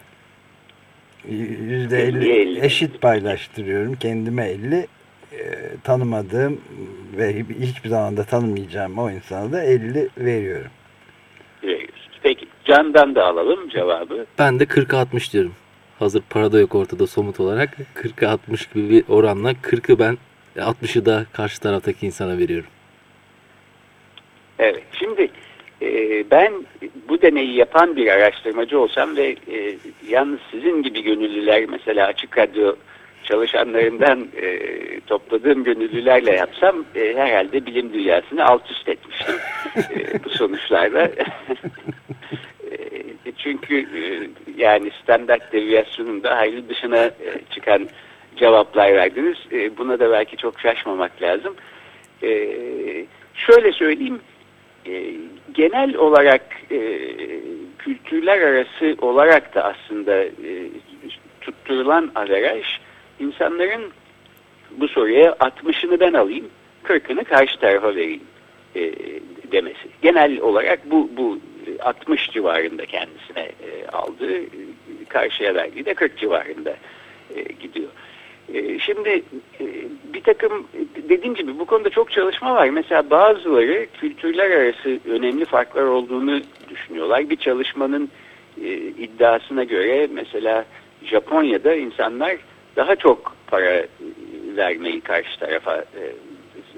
Yüzde 1.27 1.95
50'ye 2.09 2.41
50 2.41 2.57
50. 2.57 2.65
eşit 2.65 3.01
paylaştırıyorum. 3.01 3.95
Kendime 3.95 4.45
50. 4.49 4.75
Ee, 4.75 4.87
tanımadığım 5.83 6.61
ve 7.17 7.33
hiçbir 7.59 7.89
zaman 7.89 8.17
da 8.17 8.23
tanımayacağım 8.23 8.97
o 8.97 9.11
insana 9.11 9.51
da 9.51 9.63
50 9.63 10.09
veriyorum. 10.17 10.71
veriyorsunuz. 11.63 12.19
Peki 12.23 12.47
Can'dan 12.65 13.15
da 13.15 13.25
alalım 13.25 13.69
cevabı. 13.69 14.25
Ben 14.39 14.59
de 14.59 14.63
40'a 14.63 14.99
60 14.99 15.33
diyorum. 15.33 15.53
Hazır 15.99 16.21
para 16.29 16.51
da 16.51 16.59
yok 16.59 16.75
ortada 16.75 17.07
somut 17.07 17.39
olarak. 17.39 17.69
40'a 17.95 18.31
60 18.31 18.67
gibi 18.67 18.89
bir 18.89 19.03
oranla 19.09 19.51
40'ı 19.51 19.99
ben 19.99 20.17
60'ı 20.61 21.05
da 21.05 21.25
karşı 21.33 21.59
taraftaki 21.59 22.05
insana 22.05 22.37
veriyorum. 22.37 22.69
Evet. 24.59 24.83
Şimdi 24.99 25.29
e, 25.81 26.23
ben 26.31 26.53
bu 27.09 27.21
deneyi 27.21 27.55
yapan 27.55 27.95
bir 27.95 28.07
araştırmacı 28.07 28.79
olsam 28.79 29.17
ve 29.17 29.35
e, 29.51 29.77
yalnız 30.09 30.39
sizin 30.51 30.83
gibi 30.83 31.03
gönüllüler 31.03 31.65
mesela 31.69 32.07
açık 32.07 32.37
radyo 32.37 32.75
çalışanlarından 33.23 34.27
e, 34.41 34.59
topladığım 35.07 35.63
gönüllülerle 35.63 36.31
yapsam 36.31 36.85
e, 36.95 37.13
herhalde 37.15 37.65
bilim 37.65 37.93
dünyasını 37.93 38.45
alt 38.45 38.71
üst 38.71 38.89
etmiştim 38.89 39.35
e, 39.77 40.23
bu 40.23 40.29
sonuçlarla. 40.37 41.09
E, 42.71 43.31
çünkü 43.37 43.79
e, 43.79 44.29
yani 44.57 44.91
standart 45.03 45.53
deviyasyonun 45.53 46.23
da 46.23 46.37
hayli 46.37 46.69
dışına 46.69 46.97
e, 46.97 47.41
çıkan 47.51 47.89
cevaplar 48.39 48.93
verdiniz. 48.93 49.37
E, 49.51 49.77
buna 49.77 49.99
da 49.99 50.11
belki 50.11 50.37
çok 50.37 50.59
şaşmamak 50.59 51.21
lazım. 51.21 51.55
E, 52.23 52.29
şöyle 53.33 53.71
söyleyeyim, 53.71 54.19
e, 54.85 55.03
genel 55.53 55.95
olarak 55.95 56.41
e, 56.71 57.07
kültürler 57.79 58.41
arası 58.41 58.95
olarak 59.01 59.55
da 59.55 59.63
aslında 59.63 60.23
e, 60.23 60.69
tutturulan 61.41 62.11
averaj 62.15 62.65
insanların 63.19 63.91
bu 64.71 64.87
soruya 64.87 65.31
60'ını 65.31 65.99
ben 65.99 66.13
alayım, 66.13 66.49
40'ını 66.83 67.23
karşı 67.23 67.59
tarafa 67.59 67.95
vereyim 67.95 68.23
e, 68.75 68.93
demesi. 69.51 69.89
Genel 70.01 70.41
olarak 70.41 70.91
bu, 70.91 71.09
bu 71.17 71.39
60 71.79 72.31
civarında 72.31 72.85
kendisine 72.85 73.39
e, 73.39 73.87
aldı, 73.87 74.37
e, 74.37 74.49
karşıya 75.09 75.55
verdiği 75.55 75.85
de 75.85 75.93
40 75.93 76.17
civarında 76.17 76.75
Şimdi 78.89 79.23
e, 79.61 79.65
bir 80.13 80.21
takım 80.21 80.67
dediğim 81.09 81.35
gibi 81.35 81.59
bu 81.59 81.65
konuda 81.65 81.89
çok 81.89 82.11
çalışma 82.11 82.55
var. 82.55 82.69
Mesela 82.69 83.09
bazıları 83.09 83.87
kültürler 84.01 84.51
arası 84.51 84.99
önemli 85.09 85.45
farklar 85.45 85.83
olduğunu 85.83 86.39
düşünüyorlar. 86.69 87.29
Bir 87.29 87.35
çalışmanın 87.35 88.09
e, 88.61 88.67
iddiasına 88.77 89.63
göre 89.63 90.07
mesela 90.13 90.65
Japonya'da 91.03 91.75
insanlar 91.75 92.37
daha 92.75 92.95
çok 92.95 93.35
para 93.47 93.71
e, 93.75 93.87
vermeyi 94.55 95.01
karşı 95.01 95.39
tarafa 95.39 95.85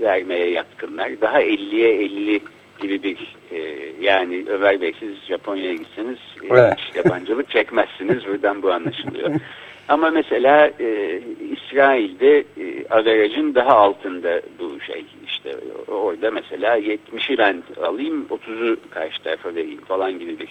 vermeye 0.02 0.50
yatkınlar. 0.50 1.22
Daha 1.22 1.42
50'ye 1.42 1.94
50 1.94 2.42
gibi 2.82 3.04
bir 3.04 3.36
e, 3.52 3.60
yani 4.02 4.46
Ömer 4.48 4.82
Bey 4.82 4.94
siz 5.00 5.16
Japonya'ya 5.28 5.74
gitseniz 5.74 6.18
e, 6.44 6.48
Evet. 6.50 6.80
yabancılık 6.96 7.50
çekmezsiniz. 7.50 8.26
Buradan 8.28 8.64
bu 8.64 8.72
anlaşılıyor. 8.72 9.32
Ama 9.88 10.10
mesela 10.10 10.72
e, 10.80 11.20
İsrail'de 11.72 12.40
e, 12.40 12.88
averajın 12.90 13.56
daha 13.56 13.78
altında 13.78 14.42
bu 14.60 14.80
şey 14.80 15.06
işte 15.26 15.56
orada 15.88 16.32
mesela 16.32 16.80
70'i 16.80 17.38
ben 17.38 17.64
alayım 17.84 18.28
30'u 18.30 18.78
karşı 18.90 19.24
tarafa 19.24 19.56
vereyim 19.56 19.82
falan 19.82 20.20
gibi 20.20 20.40
bir 20.40 20.50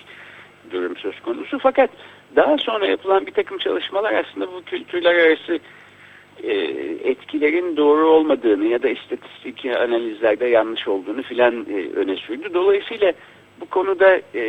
durum 0.70 0.96
söz 0.96 1.20
konusu. 1.20 1.58
Fakat 1.58 1.90
daha 2.36 2.58
sonra 2.58 2.86
yapılan 2.86 3.26
bir 3.26 3.32
takım 3.32 3.58
çalışmalar 3.58 4.14
aslında 4.14 4.52
bu 4.52 4.62
kültürler 4.62 5.14
arası 5.14 5.58
e, 6.42 6.52
etkilerin 7.10 7.76
doğru 7.76 8.06
olmadığını 8.06 8.66
ya 8.66 8.82
da 8.82 8.88
istatistik 8.88 9.66
analizlerde 9.66 10.46
yanlış 10.46 10.88
olduğunu 10.88 11.22
filan 11.22 11.66
e, 11.70 11.98
öne 11.98 12.16
sürdü. 12.16 12.54
Dolayısıyla 12.54 13.12
bu 13.60 13.66
konuda 13.66 14.20
e, 14.34 14.42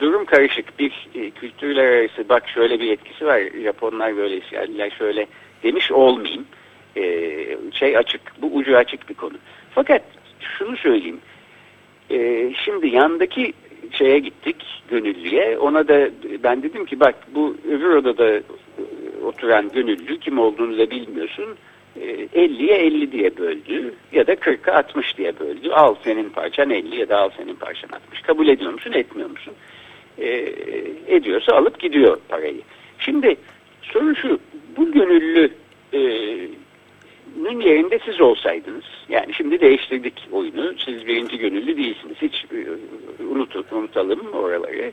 durum 0.00 0.24
karışık. 0.24 0.78
Bir 0.78 1.08
e, 1.14 1.30
kültürler 1.30 1.84
arası 1.84 2.28
bak 2.28 2.48
şöyle 2.48 2.80
bir 2.80 2.92
etkisi 2.92 3.26
var. 3.26 3.40
Japonlar 3.62 4.16
böyle, 4.16 4.36
İsrailler 4.36 4.90
şöyle 4.90 5.26
demiş 5.62 5.92
olmayayım. 5.92 6.46
E, 6.96 7.02
şey 7.72 7.96
açık, 7.96 8.20
bu 8.42 8.46
ucu 8.46 8.76
açık 8.76 9.08
bir 9.08 9.14
konu. 9.14 9.34
Fakat 9.70 10.02
şunu 10.58 10.76
söyleyeyim. 10.76 11.20
E, 12.10 12.50
şimdi 12.64 12.88
yandaki 12.88 13.52
şeye 13.92 14.18
gittik 14.18 14.56
gönüllüye. 14.90 15.58
Ona 15.58 15.88
da 15.88 16.10
ben 16.42 16.62
dedim 16.62 16.84
ki 16.84 17.00
bak 17.00 17.14
bu 17.34 17.56
öbür 17.68 17.90
odada 17.90 18.36
e, 18.36 18.42
oturan 19.24 19.68
gönüllü 19.68 20.18
kim 20.18 20.38
olduğunu 20.38 20.78
da 20.78 20.90
bilmiyorsun. 20.90 21.56
E, 22.00 22.04
50'ye 22.24 22.76
50 22.76 23.12
diye 23.12 23.36
böldü 23.36 23.94
ya 24.12 24.26
da 24.26 24.34
40'a 24.34 24.78
60 24.78 25.18
diye 25.18 25.38
böldü. 25.40 25.70
Al 25.70 25.94
senin 26.04 26.30
parçan 26.30 26.70
50 26.70 26.96
ya 26.96 27.08
da 27.08 27.18
al 27.18 27.30
senin 27.36 27.54
parçan 27.54 27.88
60. 27.88 28.22
Kabul 28.22 28.48
ediyor 28.48 28.72
musun 28.72 28.92
etmiyor 28.92 29.30
musun? 29.30 29.54
E, 30.18 30.26
ediyorsa 31.06 31.52
alıp 31.52 31.80
gidiyor 31.80 32.18
parayı. 32.28 32.60
Şimdi 32.98 33.36
soru 33.82 34.16
şu 34.16 34.38
bu 34.78 34.92
gönüllü 34.92 35.50
e, 35.92 36.00
nün 37.42 37.60
yerinde 37.60 37.98
siz 38.04 38.20
olsaydınız, 38.20 38.84
yani 39.08 39.34
şimdi 39.34 39.60
değiştirdik 39.60 40.28
oyunu, 40.32 40.74
siz 40.84 41.06
birinci 41.06 41.38
gönüllü 41.38 41.76
değilsiniz, 41.76 42.16
hiç 42.22 42.44
e, 42.52 43.24
unut, 43.24 43.72
unutalım 43.72 44.32
oraları. 44.32 44.92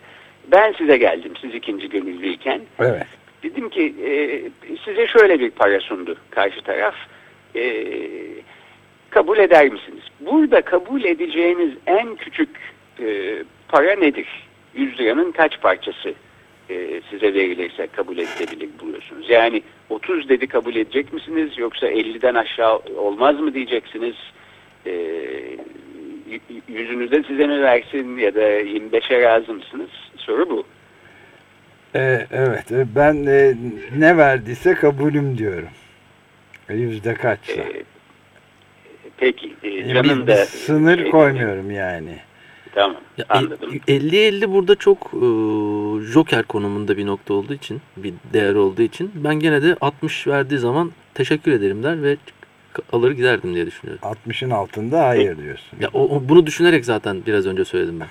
Ben 0.52 0.74
size 0.78 0.98
geldim, 0.98 1.34
siz 1.42 1.56
ikinci 1.56 1.90
gönüllüyken. 1.90 2.62
Evet. 2.80 3.08
Dedim 3.44 3.70
ki 3.70 3.96
e, 4.06 4.42
size 4.86 5.08
şöyle 5.08 5.40
bir 5.40 5.50
para 5.50 5.80
sundu 5.80 6.16
karşı 6.30 6.62
taraf. 6.62 6.96
E, 7.56 7.88
kabul 9.10 9.38
eder 9.38 9.72
misiniz? 9.72 10.04
Burada 10.20 10.62
kabul 10.62 11.04
edeceğiniz 11.04 11.72
en 11.88 12.16
küçük 12.16 12.50
e, 13.00 13.36
para 13.68 13.96
nedir? 13.96 14.28
100 14.76 15.00
liranın 15.00 15.32
kaç 15.32 15.62
parçası 15.62 16.14
e, 16.70 17.02
size 17.10 17.34
verilirse 17.34 17.88
kabul 17.88 18.18
edilebilir 18.18 18.70
buluyorsunuz? 18.82 19.30
Yani 19.30 19.62
30 19.90 20.30
dedi 20.30 20.48
kabul 20.48 20.76
edecek 20.76 21.14
misiniz? 21.14 21.58
Yoksa 21.58 21.88
50'den 21.88 22.36
aşağı 22.36 22.78
olmaz 22.98 23.40
mı 23.40 23.54
diyeceksiniz? 23.54 24.16
E, 24.86 24.94
yüzünüzde 26.68 27.24
size 27.24 27.48
mi 27.48 27.62
versin 27.62 28.18
ya 28.18 28.36
da 28.36 28.62
25'e 28.62 29.22
razı 29.22 29.54
mısınız? 29.54 29.90
Soru 30.18 30.50
bu. 30.50 30.66
Ee, 31.96 32.28
evet. 32.32 32.72
e, 32.72 32.86
Ben 32.96 33.26
e, 33.26 33.54
ne 33.98 34.18
verdiyse 34.18 34.74
kabulüm 34.74 35.38
diyorum. 35.38 35.70
E, 36.70 36.76
Yüzde 36.76 37.14
kaçsa. 37.14 37.62
E, 37.62 37.84
peki. 39.18 39.54
E, 39.64 40.04
bir 40.04 40.28
da 40.28 40.36
sınır 40.36 41.10
koymuyorum 41.10 41.72
yani. 41.72 42.20
Tamam. 42.76 42.98
Ya, 43.18 43.26
Anladım. 43.30 43.72
50-50 43.88 44.52
burada 44.52 44.76
çok 44.76 44.98
e, 45.14 45.20
joker 46.12 46.44
konumunda 46.44 46.98
bir 46.98 47.06
nokta 47.06 47.34
olduğu 47.34 47.54
için, 47.54 47.82
bir 47.98 48.14
değer 48.34 48.56
olduğu 48.56 48.82
için 48.82 49.12
ben 49.16 49.36
gene 49.36 49.62
de 49.64 49.76
60 49.82 50.28
verdiği 50.28 50.58
zaman 50.58 50.92
teşekkür 51.14 51.52
ederim 51.52 51.84
der 51.84 52.04
ve 52.04 52.18
alır 52.92 53.12
giderdim 53.12 53.56
diye 53.56 53.66
düşünüyorum. 53.66 54.02
60'ın 54.28 54.50
altında 54.50 55.08
hayır 55.08 55.38
diyorsun. 55.38 55.78
Ya 55.80 55.90
o, 55.94 56.04
o- 56.16 56.22
bunu 56.30 56.46
düşünerek 56.46 56.86
zaten 56.86 57.22
biraz 57.28 57.48
önce 57.48 57.66
söyledim 57.66 58.00
ben. 58.00 58.08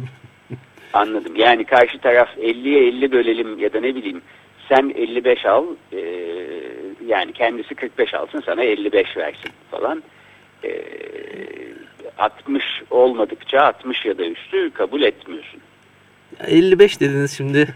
Anladım. 0.92 1.36
Yani 1.36 1.64
karşı 1.64 1.98
taraf 1.98 2.28
50'ye 2.38 2.86
50 2.88 3.12
bölelim 3.12 3.58
ya 3.58 3.72
da 3.72 3.80
ne 3.80 3.94
bileyim 3.94 4.22
sen 4.68 4.92
55 4.96 5.46
al 5.46 5.64
e, 5.92 5.98
yani 7.06 7.32
kendisi 7.32 7.74
45 7.74 8.14
alsın 8.14 8.42
sana 8.46 8.62
55 8.62 9.16
versin 9.16 9.50
falan. 9.70 10.02
E, 10.64 10.68
60 12.18 12.64
olmadıkça 12.90 13.60
60 13.60 14.04
ya 14.04 14.18
da 14.18 14.24
üstü 14.24 14.70
kabul 14.70 15.02
etmiyorsun. 15.02 15.60
55 16.46 17.00
dediniz 17.00 17.36
şimdi. 17.36 17.58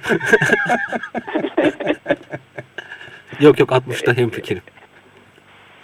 yok 3.41 3.61
yok 3.61 3.71
60'ta 3.71 4.17
hemfikirim. 4.17 4.63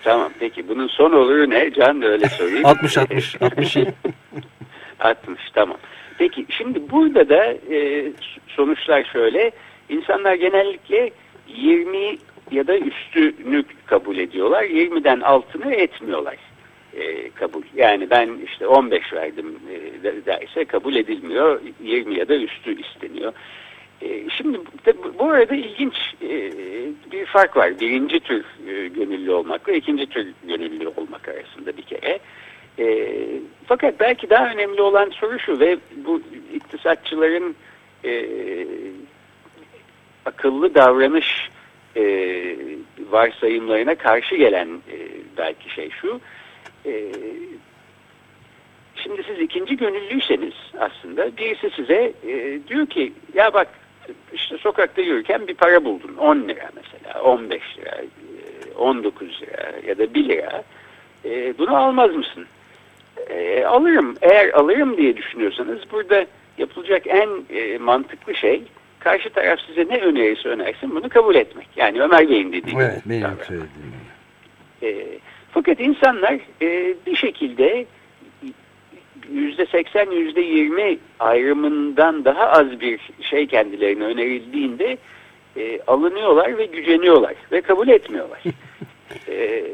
Tamam 0.05 0.33
peki 0.38 0.69
bunun 0.69 0.88
son 0.88 1.12
oluru 1.12 1.51
ne? 1.51 1.73
Can 1.73 2.03
öyle 2.03 2.29
sorayım. 2.29 2.67
60 2.67 2.99
60 2.99 3.43
60 3.43 3.77
iyi. 3.77 3.87
60 5.01 5.51
tamam. 5.55 5.77
Peki 6.19 6.47
şimdi 6.49 6.90
burada 6.90 7.29
da 7.29 7.45
e, 7.75 8.12
sonuçlar 8.49 9.05
şöyle. 9.12 9.51
İnsanlar 9.88 10.35
genellikle 10.35 11.11
20 11.49 12.19
ya 12.51 12.67
da 12.67 12.79
üstünü 12.79 13.64
kabul 13.87 14.19
ediyorlar. 14.19 14.62
20'den 14.62 15.21
altını 15.21 15.75
etmiyorlar 15.75 16.37
e, 16.96 17.30
kabul. 17.30 17.62
Yani 17.74 18.11
ben 18.11 18.30
işte 18.46 18.66
15 18.66 19.12
verdim 19.12 19.59
e, 20.04 20.26
derse 20.26 20.64
kabul 20.64 20.94
edilmiyor. 20.94 21.61
20 21.83 22.14
ya 22.18 22.28
da 22.28 22.37
üstü 22.37 22.80
isteniyor. 22.80 23.33
E, 24.02 24.30
şimdi 24.30 24.59
bu 25.18 25.30
arada 25.30 25.54
ilginç 25.54 25.94
e, 26.22 26.52
bir 27.12 27.26
fark 27.26 27.57
var. 27.57 27.80
Birinci 27.80 28.20
tür 28.20 28.44
e, 28.68 28.88
gönüllü 28.88 29.30
olmakla 29.30 29.72
ikinci 29.72 30.07
tür 30.07 30.26
gönüllü 30.48 30.88
olmak 30.88 31.28
arasında 31.28 31.76
bir 31.76 31.83
kere. 31.83 32.18
E, 32.78 33.09
fakat 33.66 34.00
belki 34.00 34.30
daha 34.30 34.50
önemli 34.50 34.83
olan 34.83 35.11
soru 35.11 35.38
şu 35.38 35.61
ve 35.61 35.78
bu 35.96 36.22
iktisatçıların 36.54 37.57
e, 38.04 38.26
akıllı 40.24 40.74
davranış 40.74 41.50
e, 41.96 42.04
varsayımlarına 43.11 43.94
karşı 43.94 44.37
gelen 44.37 44.68
e, 44.68 44.96
belki 45.38 45.70
şey 45.70 45.90
şu. 45.90 46.20
Şimdi 48.94 49.23
siz 49.27 49.40
ikinci 49.40 49.77
gönüllüyseniz 49.77 50.55
aslında 50.79 51.37
birisi 51.37 51.70
size 51.70 52.12
e, 52.27 52.59
diyor 52.68 52.87
ki 52.87 53.12
ya 53.35 53.55
bak 53.55 53.68
işte 54.33 54.59
sokakta 54.59 55.03
yürürken 55.03 55.49
bir 55.49 55.55
para 55.55 55.85
buldun 55.85 56.16
10 56.16 56.49
lira 56.49 56.70
mesela 56.75 57.23
15 57.23 57.62
lira 57.79 58.01
19 58.79 59.29
e, 59.29 59.47
lira 59.47 59.73
ya 59.87 59.99
da 59.99 60.14
1 60.14 60.29
lira 60.29 60.62
e, 61.25 61.59
bunu 61.59 61.77
almaz 61.77 62.14
mısın? 62.14 62.47
E, 63.31 63.64
alırım 63.64 64.16
eğer 64.23 64.49
alırım 64.49 64.97
diye 64.97 65.16
düşünüyorsanız 65.16 65.81
burada 65.92 66.27
yapılacak 66.59 67.07
en 67.07 67.29
e, 67.51 67.79
mantıklı 67.79 68.35
şey 68.35 68.62
karşı 68.99 69.31
taraf 69.31 69.59
size 69.66 69.88
ne 69.88 69.99
önerirse 70.01 70.49
önersin 70.49 70.94
bunu 70.94 71.09
kabul 71.09 71.35
etmek. 71.35 71.68
Yani 71.77 72.03
Ömer 72.03 72.29
Bey'in 72.29 72.53
dediği 72.53 72.77
Evet 72.77 73.03
benim 73.07 73.38
söylediğim. 73.47 73.94
E, 74.83 75.18
fakat 75.55 75.81
insanlar 75.81 76.38
e, 76.62 76.95
bir 77.07 77.17
şekilde 77.17 77.87
yüzde 79.33 79.67
seksen 79.67 80.11
yüzde 80.11 80.40
yirmi 80.40 80.99
ayrımından 81.21 82.25
daha 82.25 82.47
az 82.47 82.81
bir 82.81 83.01
şey 83.21 83.47
kendilerine 83.47 84.05
önerildiğinde 84.05 84.99
e, 85.57 85.81
alınıyorlar 85.87 86.59
ve 86.59 86.67
güceniyorlar 86.67 87.35
ve 87.53 87.61
kabul 87.61 87.88
etmiyorlar. 87.88 88.43
e, 89.29 89.64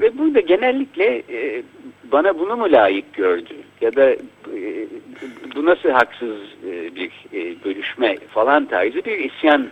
ve 0.00 0.18
burada 0.18 0.40
genellikle 0.40 1.22
e, 1.30 1.62
bana 2.12 2.38
bunu 2.38 2.56
mu 2.56 2.72
layık 2.72 3.14
gördü 3.14 3.54
ya 3.80 3.96
da 3.96 4.10
e, 4.10 4.18
bu 5.56 5.64
nasıl 5.64 5.88
haksız 5.88 6.38
e, 6.66 6.94
bir 6.94 7.10
e, 7.32 7.64
bölüşme 7.64 8.16
falan 8.16 8.66
tarzı 8.66 9.04
bir 9.04 9.18
isyan 9.18 9.68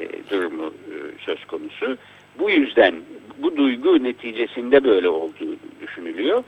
e, 0.00 0.30
durumu 0.30 0.66
e, 0.66 0.96
söz 1.18 1.44
konusu. 1.44 1.96
Bu 2.38 2.50
yüzden 2.50 2.94
bu 3.38 3.56
duygu 3.56 4.04
neticesinde 4.04 4.84
böyle 4.84 5.08
olduğu 5.08 5.56
düşünülüyor. 5.82 6.44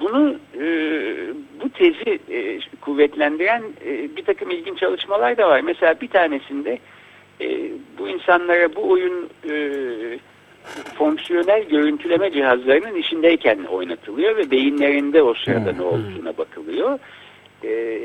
Bunu 0.00 0.36
e, 0.60 0.66
bu 1.62 1.68
tezi 1.68 2.18
e, 2.30 2.60
kuvvetlendiren 2.80 3.62
e, 3.86 4.16
bir 4.16 4.24
takım 4.24 4.50
ilginç 4.50 4.78
çalışmalar 4.78 5.36
da 5.36 5.48
var. 5.48 5.60
Mesela 5.60 6.00
bir 6.00 6.08
tanesinde 6.08 6.78
e, 7.40 7.70
bu 7.98 8.08
insanlara 8.08 8.74
bu 8.74 8.90
oyun 8.90 9.28
e, 9.50 9.54
fonksiyonel 10.98 11.68
görüntüleme 11.68 12.32
cihazlarının 12.32 12.94
içindeyken 12.94 13.64
oynatılıyor 13.64 14.36
ve 14.36 14.50
beyinlerinde 14.50 15.22
o 15.22 15.34
sırada 15.34 15.72
ne 15.72 15.82
olduğuna 15.82 16.38
bakılıyor. 16.38 16.98
E, 17.64 18.00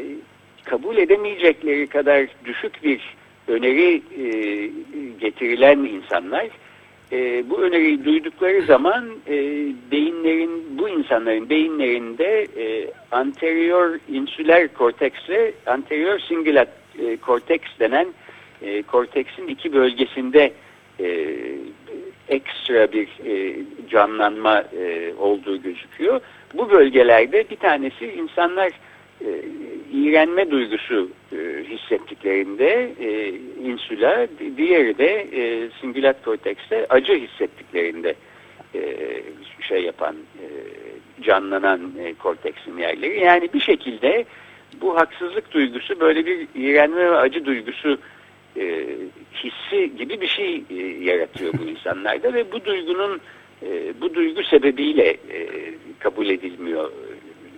kabul 0.64 0.98
edemeyecekleri 0.98 1.88
kadar 1.88 2.28
düşük 2.46 2.84
bir 2.84 3.16
öneri 3.48 4.02
e, 4.20 4.28
getirilen 5.20 5.78
insanlar 5.78 6.48
e, 7.12 7.50
bu 7.50 7.62
öneriyi 7.62 8.06
duydukları 8.06 8.62
zaman 8.62 9.06
e, 9.28 9.34
beyinlerin 9.92 10.78
bu 10.78 10.90
insanların 10.90 11.50
beyinlerinde 11.50 12.48
e, 12.58 12.92
anterior 13.12 14.00
insüler 14.10 14.74
korteksle 14.74 15.54
anterior 15.66 16.20
singulat 16.20 16.70
e, 17.00 17.18
korteks 17.18 17.70
denen 17.80 18.08
e, 18.62 18.82
korteksin 18.82 19.48
iki 19.48 19.74
bölgesinde 19.74 20.54
e, 21.00 21.36
ekstra 22.30 22.92
bir 22.92 23.08
e, 23.26 23.56
canlanma 23.90 24.60
e, 24.60 25.14
olduğu 25.20 25.62
gözüküyor. 25.62 26.22
Bu 26.54 26.72
bölgelerde 26.72 27.50
bir 27.50 27.56
tanesi 27.56 28.06
insanlar 28.06 28.72
e, 29.22 29.28
iğrenme 29.94 30.52
duygusu 30.52 31.10
hissettiklerinde 31.70 32.92
e, 33.00 33.30
insüla, 33.64 34.28
diğeri 34.58 34.98
de 34.98 35.28
e, 35.34 35.70
singülat 35.82 36.26
kortekste 36.26 36.86
acı 36.90 37.14
hissettiklerinde 37.14 38.16
e, 38.76 38.82
şey 39.62 39.84
yapan, 39.84 40.16
e, 40.16 40.48
canlanan 41.24 41.92
e, 42.00 42.14
korteksin 42.14 42.78
yerleri. 42.78 43.20
Yani 43.20 43.50
bir 43.54 43.60
şekilde 43.60 44.26
bu 44.82 44.98
haksızlık 44.98 45.52
duygusu 45.52 46.00
böyle 46.00 46.26
bir 46.26 46.48
iğrenme 46.56 47.12
ve 47.12 47.18
acı 47.18 47.46
duygusu 47.46 47.98
e, 48.58 48.88
hissi 49.34 49.98
gibi 49.98 50.22
bir 50.22 50.28
şey 50.28 50.64
e, 50.70 50.76
yaratıyor 51.04 51.54
bu 51.54 51.64
insanlarda 51.70 52.34
ve 52.34 52.52
bu 52.52 52.66
duygunun 52.66 53.22
e, 53.64 53.94
bu 54.02 54.14
duygu 54.14 54.44
sebebiyle 54.44 55.10
e, 55.10 55.48
kabul 56.00 56.30
edilmiyor 56.30 56.92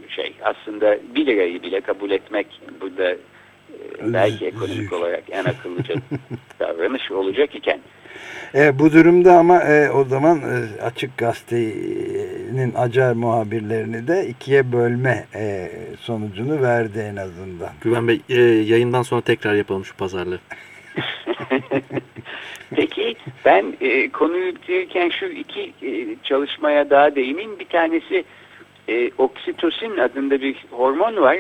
şey. 0.10 0.34
Aslında 0.44 0.98
1 1.16 1.26
lirayı 1.26 1.64
bile 1.64 1.82
kabul 1.82 2.12
etmek 2.12 2.48
burada 2.82 3.12
e, 3.12 3.18
belki 4.02 4.46
ekonomik 4.46 4.94
olarak 4.94 5.24
en 5.32 5.46
akıllıca 5.46 5.96
davranış 6.60 7.12
olacak 7.12 7.56
iken. 7.56 7.80
E, 8.56 8.80
bu 8.80 8.94
durumda 8.94 9.38
ama 9.38 9.64
e, 9.64 9.92
o 9.92 10.04
zaman 10.04 10.38
e, 10.38 10.82
Açık 10.82 11.18
Gazete'nin 11.18 12.74
acar 12.76 13.14
muhabirlerini 13.14 14.08
de 14.08 14.28
ikiye 14.28 14.72
bölme 14.72 15.26
e, 15.36 15.72
sonucunu 16.00 16.62
verdi 16.62 17.00
en 17.00 17.16
azından. 17.16 17.70
Güven 17.82 18.08
Bey 18.08 18.22
e, 18.30 18.42
yayından 18.42 19.02
sonra 19.02 19.22
tekrar 19.22 19.54
yapalım 19.54 19.86
şu 19.86 19.96
pazarlığı. 19.96 20.40
Peki 22.76 23.16
ben 23.46 23.74
e, 23.82 24.10
konuyu 24.10 24.56
bitirirken 24.56 25.10
şu 25.10 25.26
iki 25.26 25.74
e, 25.82 26.16
çalışmaya 26.24 26.90
daha 26.90 27.16
değineyim. 27.16 27.60
Bir 27.60 27.66
tanesi 27.66 28.24
e, 28.90 29.12
oksitosin 29.18 29.98
adında 29.98 30.42
bir 30.42 30.66
hormon 30.72 31.16
var. 31.16 31.38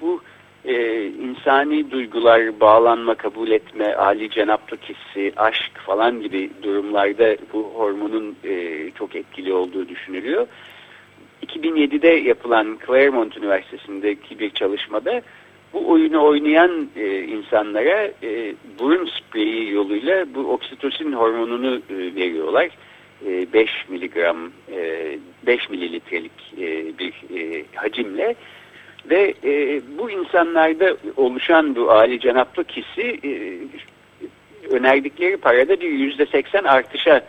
Bu 0.00 0.20
e, 0.64 1.06
insani 1.06 1.90
duygular, 1.90 2.60
bağlanma, 2.60 3.14
kabul 3.14 3.50
etme, 3.50 3.94
ali 3.94 4.30
cenaplık 4.30 4.80
hissi, 4.82 5.32
aşk 5.36 5.78
falan 5.86 6.20
gibi 6.20 6.50
durumlarda 6.62 7.36
bu 7.52 7.72
hormonun 7.74 8.36
e, 8.44 8.90
çok 8.90 9.16
etkili 9.16 9.52
olduğu 9.52 9.88
düşünülüyor. 9.88 10.46
2007'de 11.46 12.08
yapılan 12.08 12.78
Claremont 12.86 13.36
Üniversitesi'ndeki 13.36 14.38
bir 14.38 14.50
çalışmada 14.50 15.22
bu 15.72 15.90
oyunu 15.90 16.24
oynayan 16.24 16.88
e, 16.96 17.18
insanlara 17.22 18.10
e, 18.22 18.54
burun 18.78 19.06
spreyi 19.06 19.72
yoluyla 19.72 20.34
bu 20.34 20.40
oksitosin 20.40 21.12
hormonunu 21.12 21.76
e, 21.90 22.14
veriyorlar. 22.14 22.68
5 23.52 23.88
miligram 23.88 24.50
5 25.46 25.70
mililitrelik 25.70 26.32
e, 26.58 26.98
bir 26.98 27.14
e, 27.36 27.64
hacimle 27.74 28.34
ve 29.10 29.34
e, 29.44 29.80
bu 29.98 30.10
insanlarda 30.10 30.96
oluşan 31.16 31.76
bu 31.76 31.90
ali 31.90 32.20
cenaplık 32.20 32.70
hissi 32.70 33.20
önerdikleri 34.70 35.36
parada 35.36 35.80
bir 35.80 35.90
yüzde 35.90 36.26
seksen 36.26 36.64
artışa 36.64 37.24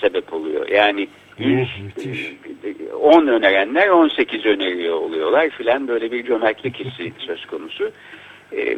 sebep 0.00 0.32
oluyor. 0.32 0.68
Yani 0.68 1.08
100, 1.38 1.68
10 3.00 3.26
önerenler 3.26 3.88
18 3.88 4.46
öneriyor 4.46 4.94
oluyorlar 4.94 5.50
filan 5.50 5.88
böyle 5.88 6.12
bir 6.12 6.26
cömertlik 6.26 6.76
hissi 6.76 7.12
söz 7.18 7.46
konusu. 7.46 7.90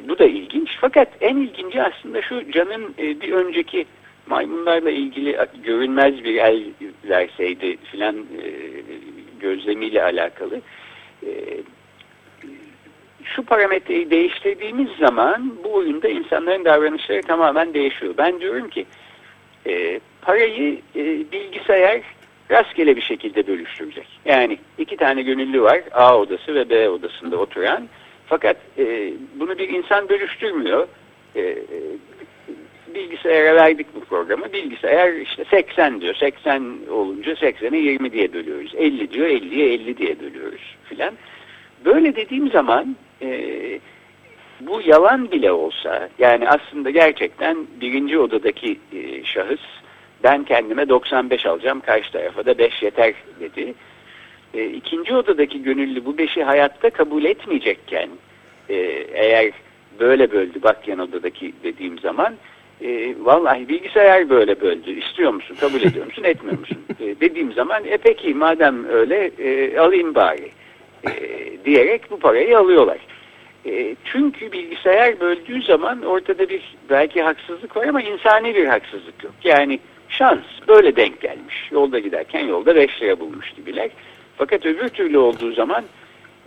bu 0.09 0.19
da 0.19 0.25
ilginç. 0.25 0.71
Fakat 0.81 1.09
en 1.21 1.37
ilginci 1.37 1.83
aslında 1.83 2.23
şu 2.23 2.53
Can'ın 2.53 2.95
bir 2.99 3.33
önceki 3.33 3.87
maymunlarla 4.31 4.91
ilgili 4.91 5.39
görünmez 5.65 6.25
bir 6.25 6.37
el 6.37 6.63
verseydi 7.05 7.77
filan 7.77 8.17
e, 8.17 8.51
gözlemiyle 9.41 10.03
alakalı. 10.03 10.61
E, 11.23 11.31
şu 13.37 13.43
parametreyi 13.43 14.11
değiştirdiğimiz 14.11 14.89
zaman 14.99 15.53
bu 15.65 15.75
oyunda 15.75 16.09
insanların 16.09 16.65
davranışları 16.65 17.23
tamamen 17.23 17.75
değişiyor. 17.75 18.15
Ben 18.19 18.41
diyorum 18.41 18.69
ki 18.69 18.87
e, 19.67 20.01
parayı 20.23 20.81
e, 20.97 21.05
bilgisayar 21.33 22.01
rastgele 22.51 22.97
bir 22.97 23.03
şekilde 23.03 23.47
bölüştürecek. 23.47 24.07
Yani 24.25 24.59
iki 24.79 24.97
tane 24.97 25.23
gönüllü 25.23 25.63
var 25.63 25.81
A 25.93 26.19
odası 26.19 26.55
ve 26.55 26.71
B 26.71 26.89
odasında 26.89 27.37
oturan. 27.37 27.89
Fakat 28.27 28.57
e, 28.79 29.13
bunu 29.35 29.59
bir 29.59 29.69
insan 29.69 30.09
bölüştürmüyor. 30.09 30.89
E, 31.37 31.57
bilgisayara 32.95 33.57
verdik 33.57 33.87
bu 33.95 34.01
programı. 34.01 34.53
Bilgisayar 34.53 35.13
işte 35.13 35.45
80 35.45 36.01
diyor. 36.01 36.15
80 36.15 36.77
olunca 36.91 37.33
80'e 37.33 37.79
20 37.79 38.13
diye 38.13 38.33
bölüyoruz. 38.33 38.75
50 38.77 39.11
diyor 39.11 39.27
50'ye 39.27 39.73
50 39.73 39.97
diye 39.97 40.21
bölüyoruz 40.21 40.77
filan. 40.85 41.15
Böyle 41.85 42.17
dediğim 42.17 42.51
zaman 42.51 42.97
e, 43.23 43.81
bu 44.61 44.81
yalan 44.87 45.31
bile 45.31 45.53
olsa 45.53 46.09
yani 46.19 46.49
aslında 46.49 46.91
gerçekten 46.91 47.67
birinci 47.81 48.19
odadaki 48.19 48.79
e, 48.93 49.25
şahıs 49.25 49.61
ben 50.23 50.45
kendime 50.45 50.89
95 50.89 51.47
alacağım 51.47 51.81
karşı 51.81 52.13
tarafa 52.13 52.47
da 52.47 52.59
5 52.59 52.83
yeter 52.83 53.15
dedi. 53.41 53.75
E, 54.55 54.65
ikinci 54.67 55.15
odadaki 55.15 55.63
gönüllü 55.63 56.05
bu 56.05 56.11
5'i 56.11 56.43
hayatta 56.43 56.91
kabul 56.91 57.25
etmeyecekken 57.25 58.09
e, 58.69 58.75
eğer 59.13 59.53
böyle 60.01 60.33
böldü 60.33 60.63
bak 60.63 60.89
yan 60.89 60.99
odadaki 60.99 61.53
dediğim 61.65 61.99
zaman 61.99 62.35
e, 62.83 63.15
vallahi 63.21 63.69
bilgisayar 63.69 64.31
böyle 64.31 64.61
böldü. 64.61 64.91
İstiyor 64.91 65.33
musun? 65.33 65.57
Kabul 65.61 65.81
ediyor 65.81 66.07
musun? 66.07 66.25
Etmiyor 66.25 66.59
musun? 66.59 66.79
E, 67.01 67.21
dediğim 67.21 67.53
zaman 67.53 67.85
e 67.85 67.97
peki 67.97 68.35
madem 68.35 68.85
öyle 68.85 69.31
e, 69.39 69.79
alayım 69.79 70.15
bari 70.15 70.51
e, 71.07 71.13
diyerek 71.65 72.11
bu 72.11 72.19
parayı 72.19 72.59
alıyorlar. 72.59 72.99
E, 73.67 73.97
çünkü 74.05 74.53
bilgisayar 74.53 75.21
böldüğü 75.21 75.63
zaman 75.63 76.03
ortada 76.03 76.49
bir 76.49 76.77
belki 76.91 77.23
haksızlık 77.23 77.77
var 77.77 77.87
ama 77.87 78.03
insani 78.03 78.55
bir 78.55 78.67
haksızlık 78.67 79.25
yok. 79.25 79.35
Yani 79.45 79.81
şans 80.09 80.45
böyle 80.69 80.97
denk 80.97 81.21
gelmiş. 81.21 81.69
Yolda 81.71 81.99
giderken 81.99 82.47
yolda 82.47 82.77
5 82.77 83.03
lira 83.03 83.21
bulmuş 83.21 83.53
gibiler. 83.57 83.91
Fakat 84.37 84.67
öbür 84.67 84.89
türlü 84.89 85.19
olduğu 85.19 85.53
zaman 85.53 85.85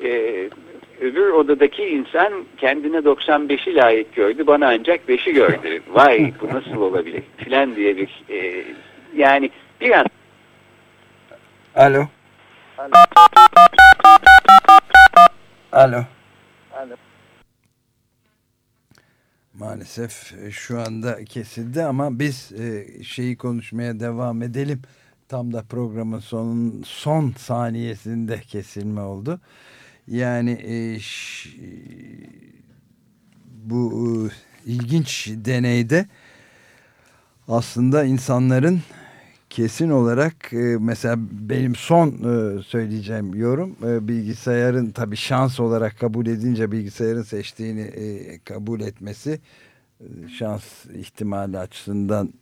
e, 0.03 0.09
öbür 1.01 1.29
odadaki 1.29 1.83
insan 1.83 2.33
kendine 2.57 2.97
95'i 2.97 3.75
layık 3.75 4.15
gördü. 4.15 4.47
Bana 4.47 4.67
ancak 4.67 5.09
5'i 5.09 5.33
gördü. 5.33 5.81
Vay 5.89 6.33
bu 6.41 6.47
nasıl 6.47 6.81
olabilir 6.81 7.23
filan 7.37 7.75
diye 7.75 7.97
bir 7.97 8.09
e, 8.29 8.63
yani 9.15 9.49
bir 9.81 9.91
an 9.91 10.05
Alo. 11.75 12.07
Alo. 12.77 12.91
Alo. 15.71 16.05
Maalesef 19.53 20.33
e, 20.33 20.51
şu 20.51 20.81
anda 20.81 21.25
kesildi 21.25 21.83
ama 21.83 22.19
biz 22.19 22.51
e, 22.51 22.87
şeyi 23.03 23.37
konuşmaya 23.37 23.99
devam 23.99 24.41
edelim. 24.41 24.81
Tam 25.27 25.53
da 25.53 25.63
programın 25.63 26.19
son, 26.19 26.83
son 26.85 27.33
saniyesinde 27.37 28.41
kesilme 28.41 29.01
oldu. 29.01 29.39
Yani 30.07 30.51
e, 30.51 30.99
bu 33.47 34.29
ilginç 34.65 35.27
deneyde 35.31 36.05
aslında 37.47 38.03
insanların 38.03 38.81
kesin 39.53 39.89
olarak 39.89 40.53
e, 40.53 40.77
mesela 40.79 41.15
benim 41.31 41.75
son 41.75 42.07
e, 42.09 42.63
söyleyeceğim 42.63 43.35
yorum 43.35 43.75
e, 43.85 44.07
bilgisayarın 44.07 44.89
tabi 44.89 45.15
şans 45.15 45.59
olarak 45.59 45.99
kabul 45.99 46.25
edince 46.27 46.71
bilgisayarın 46.71 47.23
seçtiğini 47.23 47.91
kabul 48.45 48.81
etmesi 48.81 49.39
şans 50.39 50.63
ihtimali 50.95 51.59
açısından 51.59 52.33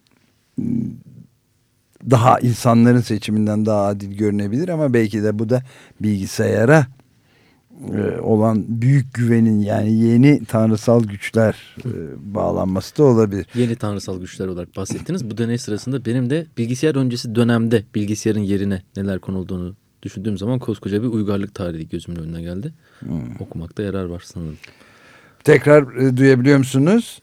daha 2.09 2.39
insanların 2.39 3.01
seçiminden 3.01 3.65
daha 3.65 3.85
adil 3.85 4.17
görünebilir 4.17 4.69
ama 4.69 4.93
belki 4.93 5.23
de 5.23 5.39
bu 5.39 5.49
da 5.49 5.63
bilgisayara 6.01 6.87
olan 8.21 8.65
büyük 8.67 9.13
güvenin 9.13 9.59
yani 9.59 9.93
yeni 9.93 10.45
tanrısal 10.45 11.03
güçler 11.03 11.75
e, 11.85 11.89
bağlanması 12.35 12.97
da 12.97 13.03
olabilir. 13.03 13.47
Yeni 13.55 13.75
tanrısal 13.75 14.19
güçler 14.19 14.47
olarak 14.47 14.75
bahsettiniz. 14.75 15.29
Bu 15.29 15.37
deney 15.37 15.57
sırasında 15.57 16.05
benim 16.05 16.29
de 16.29 16.47
bilgisayar 16.57 16.95
öncesi 16.95 17.35
dönemde 17.35 17.83
bilgisayarın 17.95 18.39
yerine 18.39 18.81
neler 18.97 19.19
konulduğunu 19.19 19.75
düşündüğüm 20.03 20.37
zaman 20.37 20.59
koskoca 20.59 21.03
bir 21.03 21.07
uygarlık 21.07 21.55
tarihi 21.55 21.89
gözümün 21.89 22.19
önüne 22.19 22.41
geldi. 22.41 22.73
Hmm. 22.99 23.35
Okumakta 23.39 23.83
yarar 23.83 24.05
var 24.05 24.23
sanırım. 24.25 24.57
Tekrar 25.43 25.95
e, 25.95 26.17
duyabiliyor 26.17 26.57
musunuz? 26.57 27.21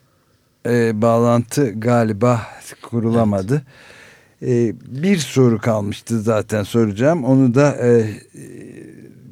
E, 0.67 1.03
bağlantı 1.03 1.81
galiba 1.81 2.43
kurulamadı. 2.83 3.55
Evet. 3.55 3.65
E, 4.43 4.75
bir 5.03 5.17
soru 5.17 5.59
kalmıştı 5.59 6.21
zaten 6.21 6.63
soracağım. 6.63 7.25
Onu 7.25 7.55
da 7.55 7.77
e, 7.77 8.07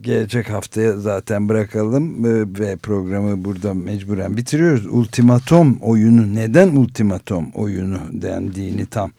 gelecek 0.07 0.51
haftaya 0.51 0.97
zaten 0.97 1.49
bırakalım 1.49 2.25
ve 2.61 2.77
programı 2.77 3.45
burada 3.45 3.75
mecburen 3.75 4.37
bitiriyoruz. 4.37 4.87
Ultimatom 4.87 5.79
oyunu 5.81 6.35
neden 6.35 6.69
ultimatom 6.69 7.51
oyunu 7.51 7.99
dendiğini 8.12 8.87
tam 8.87 9.12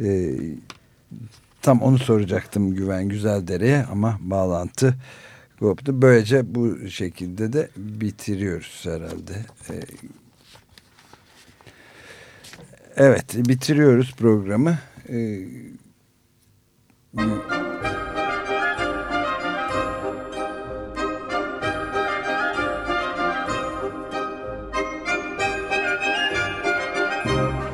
e, 0.00 0.34
tam 1.62 1.82
onu 1.82 1.98
soracaktım 1.98 2.74
Güven 2.74 3.08
Güzeldere'ye 3.08 3.84
ama 3.92 4.18
bağlantı 4.20 4.94
koptu. 5.58 6.02
Böylece 6.02 6.54
bu 6.54 6.88
şekilde 6.88 7.52
de 7.52 7.68
bitiriyoruz 7.76 8.80
herhalde. 8.84 9.34
E, 9.70 9.74
evet 12.96 13.34
bitiriyoruz 13.48 14.12
programı. 14.16 14.78
E, 15.08 15.44